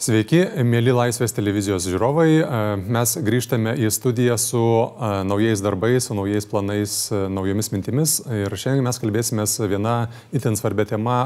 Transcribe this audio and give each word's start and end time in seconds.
Sveiki, 0.00 0.38
mėly 0.64 0.94
Laisvės 0.96 1.34
televizijos 1.36 1.84
žiūrovai. 1.84 2.38
Mes 2.88 3.10
grįžtame 3.20 3.74
į 3.84 3.90
studiją 3.92 4.38
su 4.40 4.62
naujais 5.28 5.60
darbais, 5.60 6.06
su 6.08 6.16
naujais 6.16 6.48
planais, 6.48 6.94
naujomis 7.28 7.68
mintimis. 7.68 8.14
Ir 8.24 8.48
šiandien 8.48 8.86
mes 8.88 8.96
kalbėsime 9.02 9.44
viena 9.68 9.98
itin 10.32 10.56
svarbia 10.56 10.88
tema, 10.94 11.18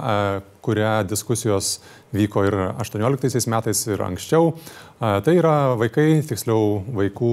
kuria 0.66 1.04
diskusijos 1.06 1.76
vyko 2.14 2.44
ir 2.46 2.56
18 2.78 3.48
metais, 3.50 3.86
ir 3.88 4.02
anksčiau. 4.04 4.52
Tai 5.00 5.32
yra 5.34 5.74
vaikai, 5.76 6.22
tiksliau 6.24 6.78
vaikų 6.94 7.30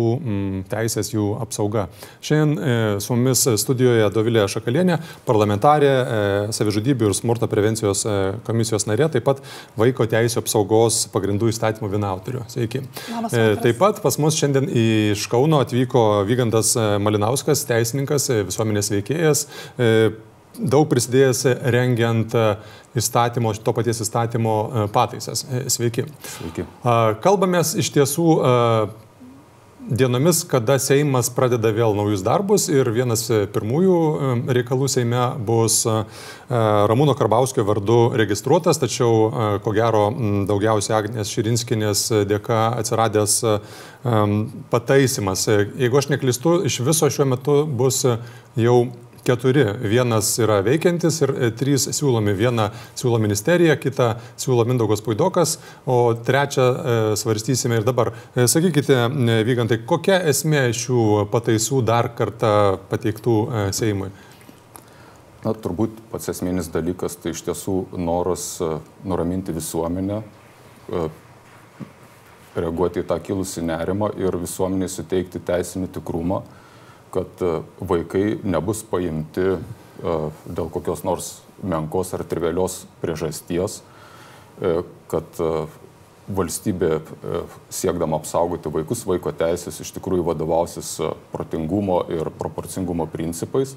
teisės 0.72 1.12
jų 1.14 1.28
apsauga. 1.40 1.86
Šiandien 2.26 2.58
e, 2.58 2.78
su 3.04 3.14
mumis 3.14 3.44
studijoje 3.62 4.08
Dovilė 4.12 4.48
Šakalienė, 4.50 4.98
parlamentarė, 5.28 5.92
e, 5.92 6.24
savižudybių 6.58 7.12
ir 7.12 7.16
smurto 7.16 7.48
prevencijos 7.52 8.02
e, 8.10 8.16
komisijos 8.48 8.88
narė, 8.90 9.08
taip 9.14 9.28
pat 9.30 9.44
vaiko 9.80 10.10
teisų 10.10 10.42
apsaugos 10.42 11.04
pagrindų 11.14 11.52
įstatymų 11.54 11.92
vienautorių. 11.94 12.44
Sveiki. 12.52 12.82
Labas, 13.14 13.38
taip 13.62 13.80
pat 13.80 14.02
pas 14.04 14.18
mus 14.20 14.42
šiandien 14.42 14.68
iš 14.68 15.30
Kauno 15.32 15.62
atvyko 15.64 16.26
Vygandas 16.28 16.74
Malinauskas, 17.00 17.64
teisininkas, 17.70 18.28
visuomenės 18.50 18.92
veikėjas 18.98 19.46
daug 20.60 20.88
prisidėjęs 20.92 21.46
rengiant 21.74 22.34
e, 22.36 22.48
įstatymo, 23.00 23.54
to 23.64 23.76
paties 23.76 24.02
įstatymo 24.04 24.58
e, 24.58 24.90
pataisas. 24.94 25.46
E, 25.48 25.68
sveiki. 25.72 26.08
Sveiki. 26.36 26.68
Kalbamės 27.24 27.76
iš 27.80 27.92
tiesų 27.96 28.28
dienomis, 29.82 30.44
kada 30.46 30.76
Seimas 30.80 31.32
pradeda 31.34 31.72
vėl 31.74 31.96
naujus 31.98 32.22
darbus 32.26 32.68
ir 32.70 32.86
vienas 32.94 33.24
pirmųjų 33.54 33.96
reikalų 34.54 34.90
Seime 34.92 35.24
bus 35.42 35.80
Ramūno 36.52 37.16
Karbauskio 37.18 37.66
vardu 37.66 38.12
registruotas, 38.20 38.78
tačiau 38.78 39.58
ko 39.66 39.74
gero 39.74 40.04
daugiausiai 40.52 41.00
Agnės 41.00 41.34
Širinskinės 41.34 42.04
dėka 42.30 42.60
atsiradęs 42.84 43.40
pataisimas. 44.70 45.48
Jeigu 45.50 45.98
aš 45.98 46.12
neklistu, 46.14 46.60
iš 46.70 46.84
viso 46.86 47.10
šiuo 47.10 47.32
metu 47.34 47.64
bus 47.66 48.04
jau 48.60 48.78
keturi. 49.24 49.66
Vienas 49.82 50.34
yra 50.42 50.60
veikiantis 50.66 51.22
ir 51.22 51.34
e, 51.36 51.50
trys 51.58 51.88
siūlomi. 51.94 52.34
Vieną 52.38 52.70
siūlo 52.98 53.20
ministerija, 53.22 53.78
kitą 53.80 54.16
siūlo 54.40 54.66
Mindaugos 54.70 55.04
Puidokas, 55.06 55.58
o 55.86 56.14
trečią 56.14 56.66
e, 56.66 56.98
svarstysime 57.20 57.80
ir 57.80 57.88
dabar. 57.88 58.14
E, 58.36 58.48
sakykite, 58.52 58.98
Vygantai, 59.46 59.82
kokia 59.88 60.22
esmė 60.32 60.68
šių 60.76 61.26
pataisų 61.32 61.82
dar 61.86 62.12
kartą 62.18 62.54
pateiktų 62.92 63.38
Seimui? 63.76 64.12
Na, 65.42 65.56
turbūt 65.58 65.98
pats 66.12 66.30
esminis 66.30 66.70
dalykas 66.70 67.18
tai 67.18 67.34
iš 67.34 67.42
tiesų 67.48 67.76
noras 67.98 68.46
nuraminti 69.08 69.56
visuomenę, 69.56 70.20
reaguoti 72.54 73.02
į 73.02 73.08
tą 73.10 73.18
kilusi 73.24 73.64
nerimą 73.66 74.12
ir 74.22 74.38
visuomeniai 74.38 74.92
suteikti 74.92 75.42
teisinį 75.48 75.90
tikrumą 75.98 76.44
kad 77.12 77.42
e, 77.42 77.60
vaikai 77.80 78.40
nebus 78.44 78.84
paimti 78.88 79.46
e, 79.52 79.60
dėl 80.48 80.72
kokios 80.74 81.04
nors 81.08 81.32
menkos 81.62 82.14
ar 82.16 82.24
trivelios 82.26 82.82
priežasties, 83.04 83.82
e, 84.62 84.82
kad 85.12 85.42
valstybė 86.32 87.02
siekdama 87.74 88.22
apsaugoti 88.22 88.72
vaikus, 88.72 89.02
vaiko 89.10 89.34
teisės 89.36 89.82
iš 89.84 89.90
tikrųjų 89.98 90.24
vadovausis 90.30 90.94
protingumo 91.34 91.98
ir 92.14 92.30
proporcingumo 92.40 93.08
principais 93.12 93.74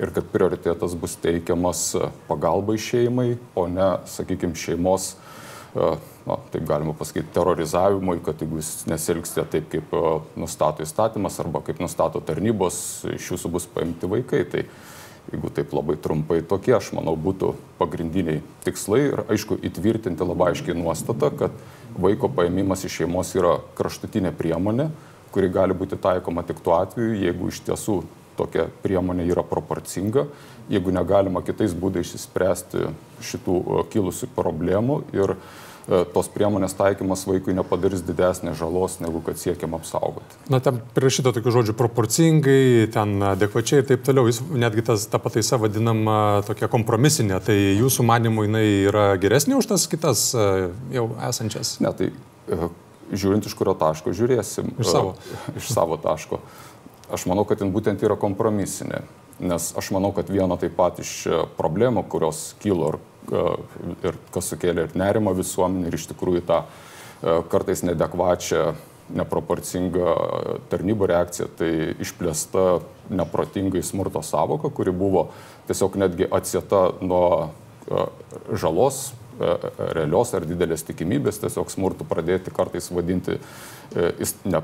ir 0.00 0.10
kad 0.10 0.26
prioritetas 0.32 0.96
bus 0.98 1.14
teikiamas 1.22 1.92
pagalbai 2.26 2.74
šeimai, 2.82 3.36
o 3.54 3.68
ne, 3.70 3.92
sakykime, 4.10 4.58
šeimos 4.58 5.12
na, 5.74 6.36
taip 6.52 6.66
galima 6.66 6.92
pasakyti, 6.94 7.32
terorizavimui, 7.34 8.20
kad 8.24 8.40
jeigu 8.42 8.60
jūs 8.60 8.84
nesilgsite 8.90 9.44
taip, 9.50 9.68
kaip 9.72 9.94
nustato 10.38 10.84
įstatymas 10.86 11.38
arba 11.42 11.64
kaip 11.66 11.80
nustato 11.82 12.22
tarnybos, 12.24 12.76
iš 13.10 13.32
jūsų 13.34 13.50
bus 13.56 13.66
paimti 13.70 14.10
vaikai. 14.10 14.44
Tai 14.50 14.62
jeigu 15.32 15.50
taip 15.56 15.72
labai 15.74 15.96
trumpai 15.98 16.42
tokie, 16.46 16.76
aš 16.76 16.92
manau, 16.96 17.16
būtų 17.18 17.54
pagrindiniai 17.80 18.42
tikslai 18.66 19.00
ir 19.08 19.24
aišku 19.26 19.58
įtvirtinti 19.66 20.26
labai 20.26 20.52
aiškiai 20.52 20.76
nuostatą, 20.78 21.32
kad 21.34 21.56
vaiko 21.98 22.30
paėmimas 22.30 22.84
iš 22.86 23.00
šeimos 23.00 23.32
yra 23.38 23.56
kraštutinė 23.78 24.34
priemonė, 24.36 24.90
kuri 25.34 25.50
gali 25.50 25.74
būti 25.74 25.98
taikoma 25.98 26.44
tik 26.46 26.60
tuo 26.62 26.76
atveju, 26.78 27.16
jeigu 27.24 27.50
iš 27.50 27.64
tiesų 27.66 28.02
tokia 28.38 28.68
priemonė 28.82 29.26
yra 29.30 29.42
proporcinga, 29.46 30.26
jeigu 30.70 30.94
negalima 30.94 31.42
kitais 31.46 31.74
būdais 31.74 32.14
išspręsti 32.18 32.88
šitų 33.24 33.84
kilusių 33.92 34.28
problemų 34.34 35.02
ir 35.14 35.36
uh, 35.36 35.44
tos 35.86 36.28
priemonės 36.32 36.72
taikymas 36.78 37.26
vaikui 37.28 37.54
nepadarys 37.56 38.04
didesnės 38.06 38.56
žalos, 38.56 38.96
negu 39.04 39.20
kad 39.24 39.36
siekiam 39.40 39.76
apsaugoti. 39.76 40.38
Na, 40.52 40.60
ten 40.64 40.78
prirašyta 40.96 41.34
tokių 41.36 41.52
žodžių 41.58 41.74
proporcingai, 41.76 42.86
ten 42.94 43.18
adekvačiai 43.34 43.82
ir 43.82 43.88
taip 43.90 44.06
toliau. 44.06 44.28
Jis 44.30 44.40
netgi 44.48 44.86
tas, 44.86 45.04
ta 45.10 45.20
pataisa 45.20 45.58
vadinama 45.60 46.44
tokia 46.48 46.70
kompromisinė. 46.72 47.40
Tai 47.44 47.56
jūsų 47.56 48.06
manimų 48.08 48.46
jinai 48.48 48.64
yra 48.88 49.06
geresnė 49.20 49.58
už 49.60 49.68
tas 49.74 49.84
kitas 49.90 50.30
e, 50.32 50.70
jau 50.96 51.10
esančias? 51.28 51.76
Ne, 51.84 51.92
tai 51.96 52.10
e, 52.12 52.70
žiūrint 53.12 53.44
iš 53.44 53.56
kurio 53.58 53.76
taško 53.76 54.16
žiūrėsim. 54.16 54.72
Iš 54.80 54.88
savo. 54.88 55.16
Iš 55.52 55.68
savo 55.74 56.00
taško. 56.00 56.40
Aš 57.12 57.28
manau, 57.28 57.44
kad 57.44 57.60
jin 57.60 57.74
būtent 57.74 58.00
yra 58.06 58.16
kompromisinė. 58.16 59.04
Nes 59.44 59.72
aš 59.76 59.90
manau, 59.92 60.14
kad 60.16 60.30
viena 60.30 60.56
taip 60.56 60.76
pat 60.78 61.00
iš 61.02 61.26
problemų, 61.58 62.06
kurios 62.08 62.52
kilo 62.62 62.94
ir 62.94 63.02
ir 63.32 64.18
kas 64.34 64.50
sukėlė 64.52 64.88
ir 64.88 64.98
nerimą 64.98 65.34
visuomenį 65.36 65.88
ir 65.88 65.96
iš 65.98 66.08
tikrųjų 66.12 66.44
tą 66.48 66.64
kartais 67.52 67.84
nedekvačią, 67.86 68.74
neproporcingą 69.14 70.14
tarnybų 70.72 71.08
reakciją, 71.10 71.48
tai 71.58 71.70
išplėsta 72.00 72.80
neprotingai 73.12 73.82
smurto 73.84 74.22
savoka, 74.24 74.70
kuri 74.72 74.94
buvo 74.96 75.28
tiesiog 75.68 75.98
netgi 76.00 76.28
atsieta 76.32 76.86
nuo 77.04 77.52
žalos 78.48 79.10
realios 79.36 80.30
ar 80.36 80.46
didelės 80.46 80.86
tikimybės 80.88 81.40
tiesiog 81.42 81.72
smurtų 81.72 82.06
pradėti 82.08 82.52
kartais 82.54 82.86
vadinti 82.94 83.40
ne, 84.46 84.60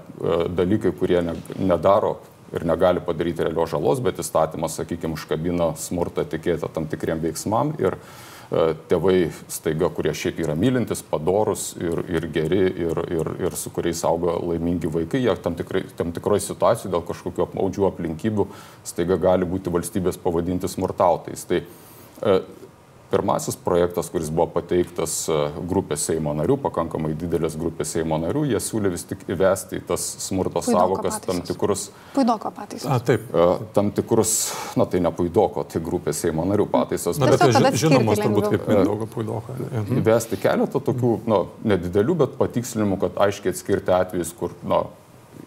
dalykai, 0.56 0.92
kurie 0.96 1.20
ne, 1.26 1.34
nedaro 1.58 2.20
ir 2.54 2.64
negali 2.66 3.02
padaryti 3.04 3.44
realios 3.44 3.74
žalos, 3.74 4.00
bet 4.02 4.22
įstatymas, 4.22 4.78
sakykime, 4.78 5.18
užkabina 5.18 5.72
smurtą 5.78 6.24
tikėtą 6.26 6.70
tam 6.72 6.88
tikriem 6.90 7.20
veiksmam 7.22 7.74
ir 7.82 7.98
uh, 7.98 8.08
E, 8.39 8.39
tėvai 8.50 9.30
staiga, 9.46 9.88
kurie 9.94 10.10
šiaip 10.16 10.40
yra 10.42 10.56
mylintis, 10.58 11.04
padorus 11.06 11.68
ir, 11.78 12.02
ir 12.10 12.26
geri 12.34 12.62
ir, 12.82 13.00
ir, 13.14 13.30
ir 13.46 13.56
su 13.58 13.70
kuriais 13.70 14.02
auga 14.08 14.34
laimingi 14.42 14.90
vaikai, 14.90 15.20
jie 15.22 15.36
tam, 15.44 15.54
tikrai, 15.58 15.84
tam 15.98 16.10
tikroje 16.16 16.42
situacijoje 16.48 16.90
dėl 16.96 17.04
kažkokių 17.06 17.44
apmaudžių 17.46 17.86
aplinkybių 17.92 18.48
staiga 18.90 19.20
gali 19.22 19.46
būti 19.46 19.70
valstybės 19.70 20.18
pavadinti 20.18 20.70
smurtautais. 20.70 21.46
Tai 21.46 21.62
e, 21.62 22.34
Pirmasis 23.10 23.56
projektas, 23.58 24.06
kuris 24.12 24.28
buvo 24.30 24.46
pateiktas 24.54 25.14
e, 25.26 25.38
grupės 25.66 26.04
Seimo 26.06 26.30
narių, 26.38 26.56
pakankamai 26.62 27.10
didelės 27.18 27.56
grupės 27.58 27.96
Seimo 27.96 28.20
narių, 28.22 28.44
jie 28.52 28.60
siūlė 28.62 28.92
vis 28.92 29.02
tik 29.10 29.24
įvesti 29.34 29.80
į 29.80 29.84
tas 29.88 30.04
smurto 30.22 30.62
savokas 30.62 31.18
tam 31.24 31.42
tikrus... 31.46 31.88
Puidoko 32.14 32.52
pataisos. 32.54 32.86
A, 32.86 33.00
taip. 33.02 33.26
E, 33.34 33.48
tam 33.74 33.90
tikrus, 33.96 34.36
na 34.78 34.86
tai 34.86 35.02
ne 35.02 35.10
Puidoko, 35.10 35.66
tai 35.66 35.82
grupės 35.82 36.22
Seimo 36.22 36.46
narių 36.46 36.68
pataisos. 36.70 37.18
Na, 37.18 37.32
bet 37.32 37.42
tai 37.42 37.74
žinomos 37.82 38.22
turbūt 38.22 38.50
kaip 38.54 38.66
Puidoko, 38.68 39.10
Puidoko. 39.16 39.58
Mhm. 39.58 40.02
Įvesti 40.04 40.38
keletą 40.46 40.82
tokių, 40.90 41.14
na, 41.30 41.44
nedidelių, 41.74 42.20
bet 42.22 42.38
patikslinimų, 42.38 43.02
kad 43.08 43.18
aiškiai 43.26 43.56
atskirti 43.56 43.96
atvejus, 43.98 44.30
kur, 44.38 44.54
na, 44.62 44.84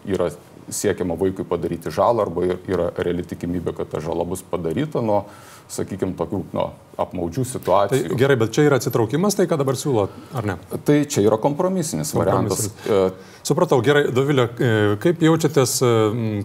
yra 0.04 0.28
siekiama 0.68 1.16
vaikui 1.20 1.44
padaryti 1.44 1.92
žalą 1.92 2.24
arba 2.24 2.46
yra 2.48 2.88
reali 2.96 3.24
tikimybė, 3.26 3.74
kad 3.76 3.90
ta 3.92 4.00
žala 4.04 4.24
bus 4.28 4.42
padaryta 4.48 5.02
nuo, 5.04 5.24
sakykime, 5.72 6.16
tokių 6.18 6.40
nu, 6.54 6.68
apmaudžių 7.00 7.44
situacijų. 7.48 8.08
Tai 8.10 8.18
gerai, 8.18 8.36
bet 8.40 8.54
čia 8.54 8.66
yra 8.68 8.78
atsitraukimas, 8.80 9.36
tai 9.38 9.46
ką 9.50 9.58
dabar 9.60 9.78
siūlo, 9.78 10.08
ar 10.36 10.48
ne? 10.48 10.58
Tai 10.86 10.98
čia 11.10 11.24
yra 11.26 11.38
kompromisinis, 11.42 12.12
kompromisinis. 12.14 12.74
variantas. 12.86 13.20
E, 13.20 13.32
Supratau, 13.44 13.76
gerai, 13.84 14.06
Dovilė, 14.14 14.46
e, 14.56 14.68
kaip 15.02 15.20
jaučiatės, 15.20 15.74
e, 15.84 15.88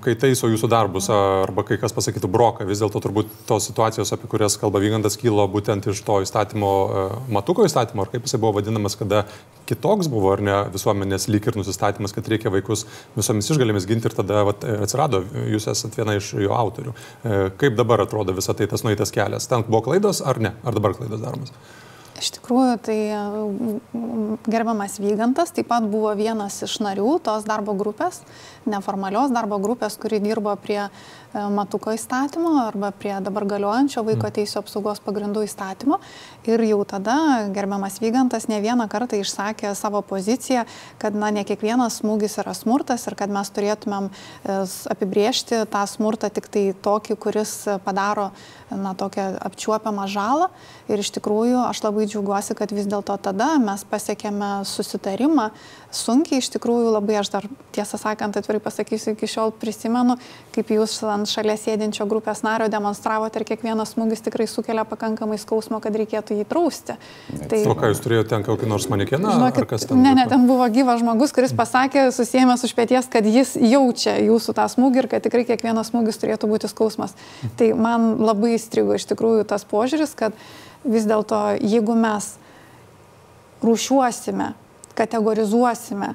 kai 0.04 0.18
taiso 0.20 0.50
jūsų 0.52 0.68
darbus, 0.72 1.08
arba 1.14 1.64
kai 1.64 1.78
kas 1.80 1.96
pasakytų 1.96 2.28
broką, 2.28 2.68
vis 2.68 2.82
dėlto 2.84 3.00
turbūt 3.06 3.30
tos 3.48 3.70
situacijos, 3.70 4.12
apie 4.12 4.28
kurias 4.28 4.58
kalba 4.60 4.82
Vygandas, 4.84 5.16
kilo 5.20 5.46
būtent 5.48 5.88
iš 5.88 6.02
to 6.04 6.20
įstatymo, 6.26 6.72
matuko 7.32 7.64
įstatymo, 7.64 8.04
ar 8.04 8.12
kaip 8.12 8.28
jisai 8.28 8.42
buvo 8.42 8.58
vadinamas, 8.58 8.98
kada 9.00 9.24
kitoks 9.70 10.10
buvo, 10.12 10.34
ar 10.34 10.44
ne, 10.44 10.58
visuomenės 10.74 11.30
lyg 11.32 11.48
ir 11.48 11.60
nusistatymas, 11.60 12.12
kad 12.16 12.28
reikia 12.28 12.52
vaikus 12.52 12.86
visomis 13.16 13.48
išgalėmis 13.54 13.88
ginti 13.88 14.10
ir 14.10 14.18
tada 14.18 14.44
vat, 14.50 14.66
atsirado, 14.66 15.22
jūs 15.54 15.70
esate 15.72 16.02
viena 16.02 16.18
iš 16.18 16.34
jo 16.42 16.52
autorių. 16.58 16.96
Kaip 17.62 17.78
dabar 17.78 18.04
atrodo 18.04 18.34
visą 18.36 18.56
tai 18.58 18.68
tas 18.68 18.84
nueitas 18.84 19.14
kelias? 19.14 19.48
Ten 19.48 19.64
buvo 19.68 19.84
klaidos 19.86 20.24
ar 20.26 20.39
ne? 20.44 20.56
Ar 20.64 20.78
dabar 20.78 20.96
klaidos 20.98 21.22
daromas? 21.24 21.54
Iš 22.20 22.34
tikrųjų, 22.36 22.74
tai 22.84 22.98
gerbiamas 24.52 24.98
Vygantas 25.00 25.54
taip 25.56 25.70
pat 25.70 25.86
buvo 25.88 26.12
vienas 26.20 26.58
iš 26.66 26.80
narių 26.84 27.14
tos 27.24 27.46
darbo 27.48 27.76
grupės, 27.80 28.20
neformalios 28.68 29.32
darbo 29.32 29.60
grupės, 29.64 29.96
kuri 30.00 30.20
dirbo 30.20 30.52
prie 30.60 30.82
e, 30.84 30.90
matuko 31.56 31.94
įstatymo 31.96 32.58
arba 32.66 32.92
prie 32.92 33.14
dabar 33.24 33.46
galiojančio 33.48 34.04
vaiko 34.04 34.28
mm. 34.28 34.36
teisų 34.36 34.60
apsaugos 34.60 35.00
pagrindų 35.06 35.46
įstatymo. 35.48 36.02
Ir 36.50 36.66
jau 36.68 36.82
tada 36.90 37.16
gerbiamas 37.56 38.02
Vygantas 38.04 38.50
ne 38.52 38.60
vieną 38.64 38.90
kartą 38.92 39.22
išsakė 39.22 39.72
savo 39.80 40.04
poziciją, 40.04 40.66
kad 41.00 41.16
na, 41.16 41.32
ne 41.32 41.46
kiekvienas 41.48 42.02
smūgis 42.02 42.40
yra 42.44 42.56
smurtas 42.58 43.08
ir 43.08 43.16
kad 43.20 43.32
mes 43.32 43.54
turėtumėm 43.56 44.12
e, 44.12 44.62
apibriežti 44.92 45.64
tą 45.72 45.88
smurtą 45.88 46.34
tik 46.36 46.52
tai 46.52 46.70
tokį, 46.84 47.20
kuris 47.22 47.56
padaro 47.86 48.32
na, 48.72 48.94
tokią 48.98 49.40
apčiuopiamą 49.46 50.08
žalą. 50.12 50.50
Ir 50.90 51.02
iš 51.02 51.12
tikrųjų 51.18 51.62
aš 51.68 51.84
labai 51.86 52.08
džiaugiuosi, 52.10 52.56
kad 52.58 52.74
vis 52.76 52.90
dėlto 52.90 53.18
tada 53.22 53.56
mes 53.62 53.86
pasiekėme 53.90 54.62
susitarimą. 54.70 55.50
Sunkiai 55.90 56.38
iš 56.38 56.52
tikrųjų 56.54 56.92
labai 56.94 57.16
aš 57.18 57.32
dar 57.34 57.46
tiesą 57.74 57.98
sakant 57.98 58.36
atvirai 58.38 58.60
pasakysiu, 58.62 59.16
iki 59.16 59.26
šiol 59.30 59.50
prisimenu, 59.58 60.20
kaip 60.54 60.70
jūs 60.70 61.00
ant 61.10 61.30
šalia 61.30 61.56
sėdinčio 61.58 62.06
grupės 62.10 62.44
nario 62.46 62.68
demonstravote 62.70 63.42
ir 63.42 63.46
kiekvienas 63.50 63.96
smūgis 63.96 64.22
tikrai 64.28 64.46
sukelia 64.50 64.86
pakankamai 64.86 65.40
skausmo, 65.42 65.80
kad 65.82 65.98
reikėtų 65.98 66.38
jį 66.38 66.46
trausti. 66.52 67.00
Tai, 67.50 67.64
o 67.66 67.74
ką 67.80 67.90
jūs 67.90 68.04
turėjote 68.06 68.30
ten 68.36 68.46
kokį 68.46 68.70
nors 68.70 68.86
manekeną? 68.94 69.34
Žinokit, 69.40 69.90
ne, 69.98 70.14
ne, 70.22 70.28
ten 70.30 70.46
buvo 70.50 70.70
gyvas 70.70 71.02
žmogus, 71.02 71.34
kuris 71.34 71.58
pasakė, 71.58 72.06
susijęs 72.14 72.68
už 72.70 72.78
pėties, 72.78 73.10
kad 73.10 73.26
jis 73.26 73.56
jaučia 73.58 74.20
jūsų 74.22 74.58
tą 74.62 74.70
smūgį 74.70 75.04
ir 75.04 75.12
kad 75.16 75.26
tikrai 75.26 75.48
kiekvienas 75.50 75.90
smūgis 75.90 76.22
turėtų 76.22 76.54
būti 76.54 76.70
skausmas. 76.70 77.18
Tai 77.58 77.74
man 77.74 78.12
labai 78.22 78.54
įstrigo 78.60 78.94
iš 78.94 79.10
tikrųjų 79.10 79.50
tas 79.50 79.66
požiūris, 79.66 80.14
kad 80.14 80.38
vis 80.86 81.10
dėlto 81.10 81.58
jeigu 81.60 81.98
mes 81.98 82.36
rūšiuosime, 83.66 84.54
kategorizuosime 85.00 86.14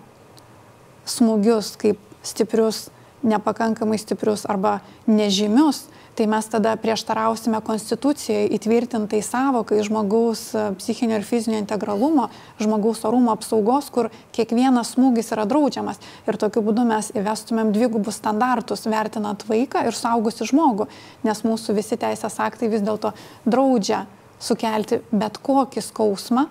smūgius 1.09 1.75
kaip 1.81 2.01
stiprius, 2.25 2.89
nepakankamai 3.25 3.99
stiprius 4.01 4.45
arba 4.49 4.79
nežymius, 5.09 5.87
tai 6.15 6.27
mes 6.31 6.47
tada 6.47 6.77
prieštarausime 6.79 7.59
konstitucijoje 7.65 8.47
įtvirtintai 8.55 9.19
savokai 9.25 9.81
žmogaus 9.83 10.45
e, 10.55 10.65
psichinio 10.79 11.19
ir 11.19 11.27
fizinio 11.27 11.59
integralumo, 11.59 12.29
žmogaus 12.63 13.03
orumo 13.09 13.33
apsaugos, 13.35 13.89
kur 13.91 14.11
kiekvienas 14.37 14.95
smūgis 14.95 15.33
yra 15.35 15.47
draudžiamas. 15.51 15.99
Ir 16.29 16.39
tokiu 16.39 16.63
būdu 16.67 16.87
mes 16.87 17.11
įvestumėm 17.19 17.73
dvigubus 17.75 18.21
standartus, 18.21 18.87
vertinant 18.87 19.43
vaiką 19.49 19.89
ir 19.89 19.99
saugusi 19.99 20.47
žmogų, 20.53 20.87
nes 21.27 21.43
mūsų 21.43 21.75
visi 21.81 21.99
teisės 21.99 22.39
aktai 22.39 22.71
vis 22.71 22.85
dėlto 22.87 23.11
draudžia 23.49 24.05
sukelti 24.39 25.03
bet 25.11 25.43
kokį 25.43 25.83
skausmą 25.83 26.47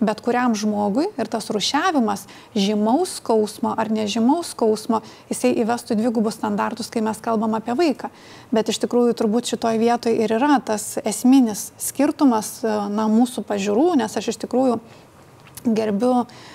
bet 0.00 0.20
kuriam 0.24 0.54
žmogui 0.58 1.06
ir 1.18 1.28
tas 1.30 1.46
rušiavimas 1.54 2.26
žymaus 2.56 3.18
skausmo 3.20 3.74
ar 3.78 3.90
nežymaus 3.94 4.52
skausmo, 4.54 5.00
jisai 5.30 5.52
įvestų 5.62 5.96
dvigubus 5.98 6.38
standartus, 6.38 6.90
kai 6.92 7.04
mes 7.04 7.20
kalbam 7.22 7.54
apie 7.58 7.76
vaiką. 7.78 8.10
Bet 8.54 8.72
iš 8.72 8.80
tikrųjų 8.84 9.14
turbūt 9.18 9.54
šitoje 9.54 9.80
vietoje 9.82 10.18
ir 10.24 10.34
yra 10.34 10.58
tas 10.64 10.96
esminis 11.04 11.70
skirtumas 11.80 12.58
na, 12.64 13.08
mūsų 13.10 13.46
pažiūrų, 13.46 13.94
nes 14.02 14.18
aš 14.18 14.34
iš 14.34 14.42
tikrųjų 14.44 14.80
gerbiu 15.64 16.12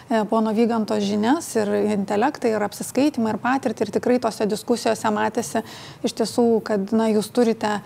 e, 0.10 0.24
pono 0.30 0.54
Vyganto 0.54 1.00
žinias 1.02 1.48
ir 1.58 1.72
intelektą 1.96 2.52
ir 2.52 2.62
apsiskaitimą 2.62 3.34
ir 3.34 3.40
patirtį 3.42 3.88
ir 3.88 3.94
tikrai 3.96 4.20
tose 4.22 4.46
diskusijose 4.46 5.10
matėsi 5.16 5.64
iš 6.06 6.14
tiesų, 6.20 6.50
kad 6.68 6.94
na, 6.94 7.10
jūs 7.10 7.32
turite, 7.34 7.80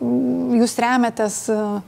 jūs 0.00 0.78
remiatės 0.80 1.42
uh, 1.52 1.82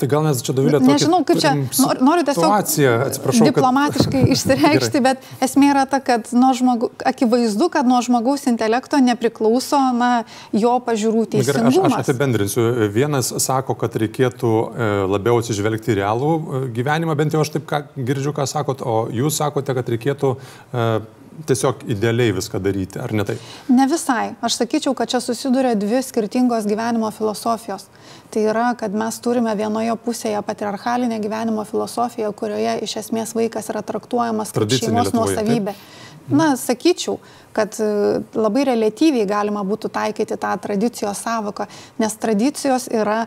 Tai 0.00 0.08
gal 0.08 0.24
mes 0.24 0.40
čia 0.40 0.54
Dovilė 0.56 0.78
tokia... 0.80 0.94
Nežinau, 0.96 1.20
kaip 1.28 1.40
čia, 1.42 1.52
noriu, 2.00 2.24
tiesiog 2.24 3.44
diplomatiškai 3.50 4.22
kad... 4.22 4.30
išsireikšti, 4.34 5.02
bet 5.04 5.26
esmė 5.44 5.70
yra 5.74 5.84
ta, 5.90 6.00
kad 6.04 6.30
nuo 6.32 6.54
žmogu, 6.56 6.88
akivaizdu, 7.10 7.68
kad 7.74 7.88
nuo 7.88 8.00
žmogaus 8.04 8.46
intelekto 8.48 9.00
nepriklauso 9.04 9.80
na, 9.96 10.10
jo 10.56 10.72
pažiūrų 10.86 11.26
teisingumas. 11.36 11.76
Gerai, 11.76 11.92
aš, 11.92 11.98
aš 12.00 12.08
apibendrinsiu. 12.08 12.66
Vienas 12.94 13.32
sako, 13.44 13.76
kad 13.80 14.00
reikėtų 14.00 14.50
e, 14.56 14.90
labiau 15.10 15.42
atsižvelgti 15.42 15.92
į 15.92 16.00
realų 16.00 16.32
e, 16.32 16.64
gyvenimą, 16.80 17.16
bent 17.20 17.36
jau 17.36 17.44
aš 17.44 17.52
taip 17.58 17.68
ką, 17.68 17.84
girdžiu, 17.98 18.32
ką 18.36 18.48
sakot, 18.48 18.80
o 18.80 19.02
jūs 19.12 19.36
sakote, 19.42 19.76
kad 19.76 19.92
reikėtų 19.92 20.32
uh, 20.36 21.19
tiesiog 21.46 21.84
idealiai 21.90 22.32
viską 22.36 22.60
daryti, 22.62 23.00
ar 23.02 23.12
ne 23.16 23.24
tai? 23.24 23.36
Ne 23.68 23.86
visai. 23.90 24.34
Aš 24.44 24.60
sakyčiau, 24.60 24.94
kad 24.98 25.10
čia 25.12 25.20
susiduria 25.24 25.74
dvi 25.78 26.02
skirtingos 26.04 26.68
gyvenimo 26.68 27.10
filosofijos. 27.14 27.86
Tai 28.30 28.44
yra, 28.52 28.70
kad 28.78 28.94
mes 28.94 29.18
turime 29.24 29.54
vienoje 29.58 29.94
pusėje 30.04 30.42
patriarchalinę 30.46 31.18
gyvenimo 31.22 31.64
filosofiją, 31.68 32.32
kurioje 32.36 32.78
iš 32.86 32.96
esmės 33.04 33.34
vaikas 33.38 33.72
yra 33.72 33.82
traktuojamas 33.86 34.54
kaip 34.54 34.76
šeimos 34.78 35.14
nuosavybė. 35.16 35.74
Na, 36.30 36.52
sakyčiau, 36.54 37.16
kad 37.56 37.74
e, 37.82 38.20
labai 38.38 38.62
relatyviai 38.68 39.26
galima 39.26 39.64
būtų 39.66 39.90
taikyti 39.90 40.36
tą 40.38 40.52
tradicijos 40.62 41.24
savoką, 41.24 41.66
nes 41.98 42.14
tradicijos 42.22 42.86
yra 42.92 43.24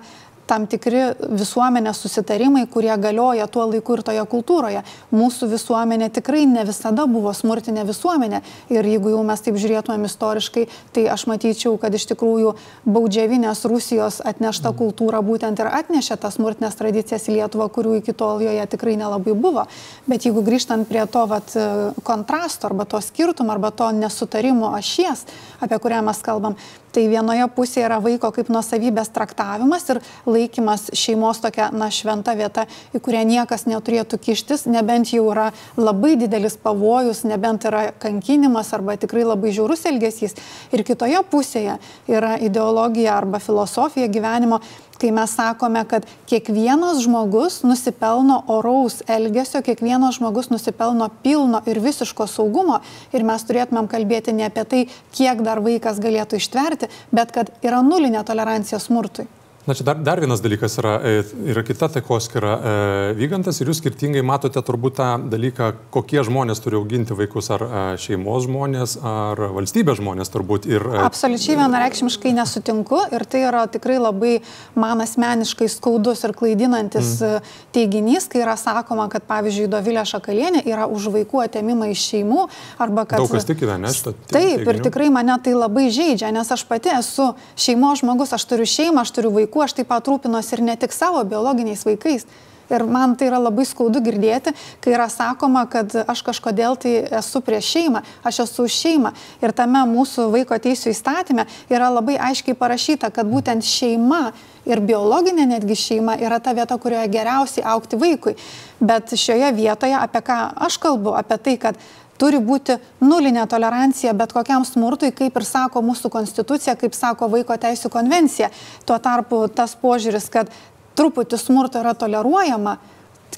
tam 0.49 0.65
tikri 0.69 1.13
visuomenės 1.19 2.01
susitarimai, 2.03 2.65
kurie 2.71 2.93
galioja 2.99 3.47
tuo 3.51 3.65
laiku 3.69 3.97
ir 3.97 4.03
toje 4.07 4.23
kultūroje. 4.29 4.83
Mūsų 5.15 5.49
visuomenė 5.53 6.09
tikrai 6.13 6.43
ne 6.49 6.65
visada 6.67 7.05
buvo 7.09 7.33
smurtinė 7.35 7.85
visuomenė. 7.87 8.41
Ir 8.73 8.89
jeigu 8.93 9.13
jau 9.13 9.23
mes 9.27 9.43
taip 9.43 9.57
žiūrėtumėm 9.61 10.07
istoriškai, 10.09 10.65
tai 10.95 11.05
aš 11.13 11.25
matyčiau, 11.31 11.77
kad 11.81 11.95
iš 11.95 12.07
tikrųjų 12.11 12.55
baudžiavinės 12.85 13.63
Rusijos 13.69 14.19
atnešta 14.25 14.73
kultūra 14.77 15.23
būtent 15.25 15.61
ir 15.63 15.71
atnešė 15.71 16.19
tas 16.21 16.37
smurtinės 16.39 16.77
tradicijas 16.79 17.29
į 17.29 17.39
Lietuvą, 17.39 17.69
kurių 17.73 17.97
iki 18.01 18.15
tol 18.17 18.43
joje 18.43 18.67
tikrai 18.75 18.97
nelabai 18.99 19.35
buvo. 19.37 19.67
Bet 20.09 20.27
jeigu 20.27 20.43
grįžtant 20.45 20.89
prie 20.89 21.05
to 21.07 21.25
vat, 21.29 21.55
kontrasto 22.03 22.69
arba 22.69 22.85
to 22.89 23.01
skirtumo 23.01 23.55
arba 23.55 23.71
to 23.71 23.89
nesutarimo 23.95 24.73
ašies, 24.77 25.25
apie 25.63 25.79
kurią 25.79 26.03
mes 26.05 26.19
kalbam, 26.25 26.57
tai 26.93 27.05
vienoje 27.11 27.47
pusėje 27.55 27.87
yra 27.87 27.99
vaiko 28.03 28.29
kaip 28.35 28.49
nuosavybės 28.53 29.11
traktavimas 29.15 29.87
ir 29.91 29.99
laikymas 30.29 30.87
šeimos 30.97 31.41
tokia, 31.43 31.69
na, 31.73 31.89
šventa 31.93 32.35
vieta, 32.37 32.67
į 32.93 33.01
kurią 33.03 33.23
niekas 33.29 33.65
neturėtų 33.69 34.19
kištis, 34.23 34.67
nebent 34.69 35.13
jau 35.13 35.25
yra 35.31 35.49
labai 35.79 36.15
didelis 36.21 36.57
pavojus, 36.61 37.23
nebent 37.29 37.67
yra 37.69 37.87
kankinimas 38.03 38.71
arba 38.77 38.97
tikrai 39.01 39.25
labai 39.27 39.53
žiaurus 39.55 39.85
elgesys. 39.89 40.37
Ir 40.73 40.85
kitoje 40.87 41.21
pusėje 41.31 41.79
yra 42.11 42.37
ideologija 42.41 43.17
arba 43.17 43.41
filosofija 43.43 44.09
gyvenimo, 44.11 44.61
kai 45.03 45.11
mes 45.11 45.35
sakome, 45.35 45.83
kad 45.89 46.07
kiekvienas 46.31 47.01
žmogus 47.03 47.59
nusipelno 47.67 48.39
oraus 48.47 49.01
elgesio, 49.11 49.59
kiekvienas 49.65 50.21
žmogus 50.21 50.47
nusipelno 50.53 51.09
pilno 51.23 51.59
ir 51.67 51.81
visiško 51.83 52.27
saugumo 52.31 52.79
ir 53.11 53.27
mes 53.27 53.43
turėtumėm 53.43 53.91
kalbėti 53.91 54.35
ne 54.37 54.47
apie 54.47 54.63
tai, 54.63 54.81
kiek 55.11 55.43
dar 55.43 55.59
vaikas 55.65 55.99
galėtų 56.03 56.39
ištverti, 56.39 56.91
bet 57.11 57.35
kad 57.35 57.51
yra 57.65 57.83
nulinė 57.83 58.23
tolerancija 58.23 58.79
smurtui. 58.79 59.27
Na 59.65 59.73
čia 59.73 59.85
dar, 59.87 59.95
dar 59.95 60.19
vienas 60.19 60.41
dalykas 60.43 60.73
yra, 60.75 60.97
e, 61.07 61.23
yra 61.47 61.61
kita 61.63 61.87
takoskira 61.87 62.51
e, 62.51 62.71
vygantas 63.15 63.61
ir 63.61 63.69
jūs 63.71 63.79
skirtingai 63.79 64.19
matote 64.19 64.59
turbūt 64.59 64.97
tą 64.97 65.05
dalyką, 65.31 65.69
kokie 65.93 66.19
žmonės 66.27 66.59
turi 66.59 66.75
auginti 66.75 67.15
vaikus, 67.15 67.47
ar 67.55 67.63
e, 67.63 67.83
šeimos 68.03 68.43
žmonės, 68.43 68.97
ar 69.07 69.39
valstybės 69.55 70.01
žmonės 70.01 70.33
turbūt. 70.33 70.67
Ir, 70.67 70.83
e... 70.83 70.99
Absoliučiai 71.05 71.55
vienareikšmiškai 71.61 72.33
nesutinku 72.35 73.05
ir 73.15 73.23
tai 73.23 73.45
yra 73.47 73.61
tikrai 73.71 74.01
labai 74.01 74.33
man 74.75 75.05
asmeniškai 75.05 75.69
skaudus 75.71 76.25
ir 76.27 76.35
klaidinantis 76.35 77.13
mm. 77.23 77.55
teiginys, 77.71 78.27
kai 78.27 78.43
yra 78.43 78.57
sakoma, 78.59 79.07
kad 79.13 79.23
pavyzdžiui 79.31 79.69
Dovilė 79.71 80.03
Šakalienė 80.11 80.65
yra 80.67 80.89
už 80.91 81.07
vaikų 81.15 81.45
atėmimą 81.45 81.87
iš 81.93 82.03
šeimų 82.09 82.49
arba 82.83 83.07
kad... 83.07 83.23
Daug 83.23 83.31
kas 83.31 83.47
tikina, 83.47 83.79
ne? 83.79 83.95
Taip, 83.95 84.19
teiginių. 84.27 84.67
ir 84.75 84.83
tikrai 84.89 85.07
mane 85.21 85.39
tai 85.47 85.55
labai 85.55 85.87
žaidžia, 85.87 86.35
nes 86.35 86.51
aš 86.51 86.67
pati 86.67 86.91
esu 86.97 87.31
šeimos 87.55 88.03
žmogus, 88.03 88.35
aš 88.35 88.49
turiu 88.51 88.67
šeimą, 88.67 89.07
aš 89.07 89.15
turiu 89.15 89.31
vaikų 89.39 89.52
vaikų, 89.53 89.63
aš 89.63 89.77
taip 89.77 89.87
pat 89.87 90.07
rūpinuosi 90.07 90.57
ir 90.57 90.63
ne 90.63 90.75
tik 90.75 90.91
savo 90.91 91.23
biologiniais 91.23 91.85
vaikais. 91.85 92.25
Ir 92.71 92.85
man 92.87 93.15
tai 93.15 93.27
yra 93.27 93.37
labai 93.37 93.65
skaudu 93.67 93.99
girdėti, 94.01 94.53
kai 94.81 94.93
yra 94.95 95.09
sakoma, 95.11 95.67
kad 95.67 95.91
aš 96.07 96.23
kažkodėl 96.23 96.77
tai 96.79 97.03
esu 97.19 97.41
prieš 97.43 97.67
šeimą, 97.75 98.01
aš 98.23 98.39
esu 98.45 98.63
už 98.63 98.71
šeimą. 98.71 99.11
Ir 99.43 99.51
tame 99.51 99.83
mūsų 99.85 100.31
vaiko 100.31 100.55
teisų 100.57 100.89
įstatymė 100.93 101.45
yra 101.69 101.91
labai 101.91 102.15
aiškiai 102.17 102.55
parašyta, 102.55 103.11
kad 103.11 103.27
būtent 103.27 103.61
šeima 103.67 104.31
ir 104.65 104.79
biologinė 104.79 105.45
netgi 105.51 105.75
šeima 105.75 106.15
yra 106.23 106.39
ta 106.39 106.55
vieta, 106.55 106.79
kurioje 106.79 107.11
geriausiai 107.11 107.67
aukti 107.67 107.99
vaikui. 107.99 108.37
Bet 108.79 109.11
šioje 109.11 109.51
vietoje, 109.53 109.99
apie 109.99 110.23
ką 110.23 110.39
aš 110.65 110.79
kalbu, 110.79 111.13
apie 111.19 111.37
tai, 111.43 111.57
kad 111.59 111.77
turi 112.21 112.39
būti 112.43 112.77
nulinė 113.03 113.45
tolerancija 113.49 114.13
bet 114.17 114.33
kokiam 114.35 114.65
smurtui, 114.67 115.11
kaip 115.15 115.37
ir 115.39 115.47
sako 115.47 115.83
mūsų 115.85 116.11
konstitucija, 116.13 116.77
kaip 116.79 116.95
sako 116.97 117.29
Vaiko 117.33 117.57
teisų 117.57 117.91
konvencija. 117.93 118.51
Tuo 118.85 118.99
tarpu 119.03 119.45
tas 119.53 119.75
požiūris, 119.79 120.29
kad 120.33 120.51
truputį 120.97 121.39
smurto 121.41 121.81
yra 121.81 121.95
toleruojama, 121.97 122.77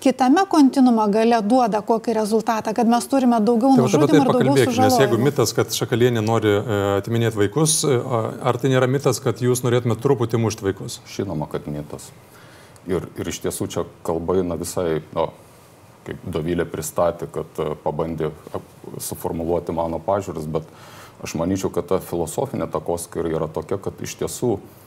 kitame 0.06 0.44
kontinumo 0.52 1.06
gale 1.12 1.40
duoda 1.42 1.80
kokį 1.86 2.14
rezultatą, 2.18 2.74
kad 2.76 2.90
mes 2.90 3.08
turime 3.10 3.40
daugiau 3.42 3.74
tai 3.78 3.86
nužudimų 3.86 4.10
tai 4.12 4.20
ir 4.20 4.30
daugiau 4.30 4.58
sužalojimų. 4.60 4.92
Nes 4.92 5.00
jeigu 5.02 5.20
mitas, 5.24 5.54
kad 5.58 5.72
šakalienė 5.76 6.24
nori 6.26 6.52
e, 6.52 6.80
atiminėti 7.00 7.40
vaikus, 7.40 7.78
e, 7.88 7.98
ar 8.52 8.60
tai 8.62 8.74
nėra 8.74 8.90
mitas, 8.92 9.22
kad 9.24 9.42
jūs 9.42 9.64
norėtumėte 9.66 10.04
truputį 10.04 10.42
mušti 10.44 10.68
vaikus? 10.68 11.00
Žinoma, 11.16 11.48
kad 11.52 11.70
mitas. 11.72 12.12
Ir, 12.92 13.08
ir 13.18 13.32
iš 13.32 13.42
tiesų 13.48 13.70
čia 13.72 13.86
kalba 14.06 14.38
eina 14.42 14.60
visai, 14.60 15.00
nu, 15.16 15.30
kaip 16.06 16.24
Dovylė 16.38 16.68
pristatė, 16.70 17.28
kad 17.32 17.62
e, 17.62 17.74
pabandė 17.84 18.32
suformuoluoti 19.02 19.76
mano 19.76 20.00
pažiūras, 20.04 20.48
bet 20.50 20.70
aš 21.26 21.36
manyčiau, 21.40 21.72
kad 21.74 21.90
ta 21.90 22.02
filosofinė 22.04 22.70
takoskira 22.72 23.32
yra 23.32 23.50
tokia, 23.52 23.80
kad 23.82 24.02
iš 24.06 24.18
tiesų 24.22 24.58
E, 24.58 24.85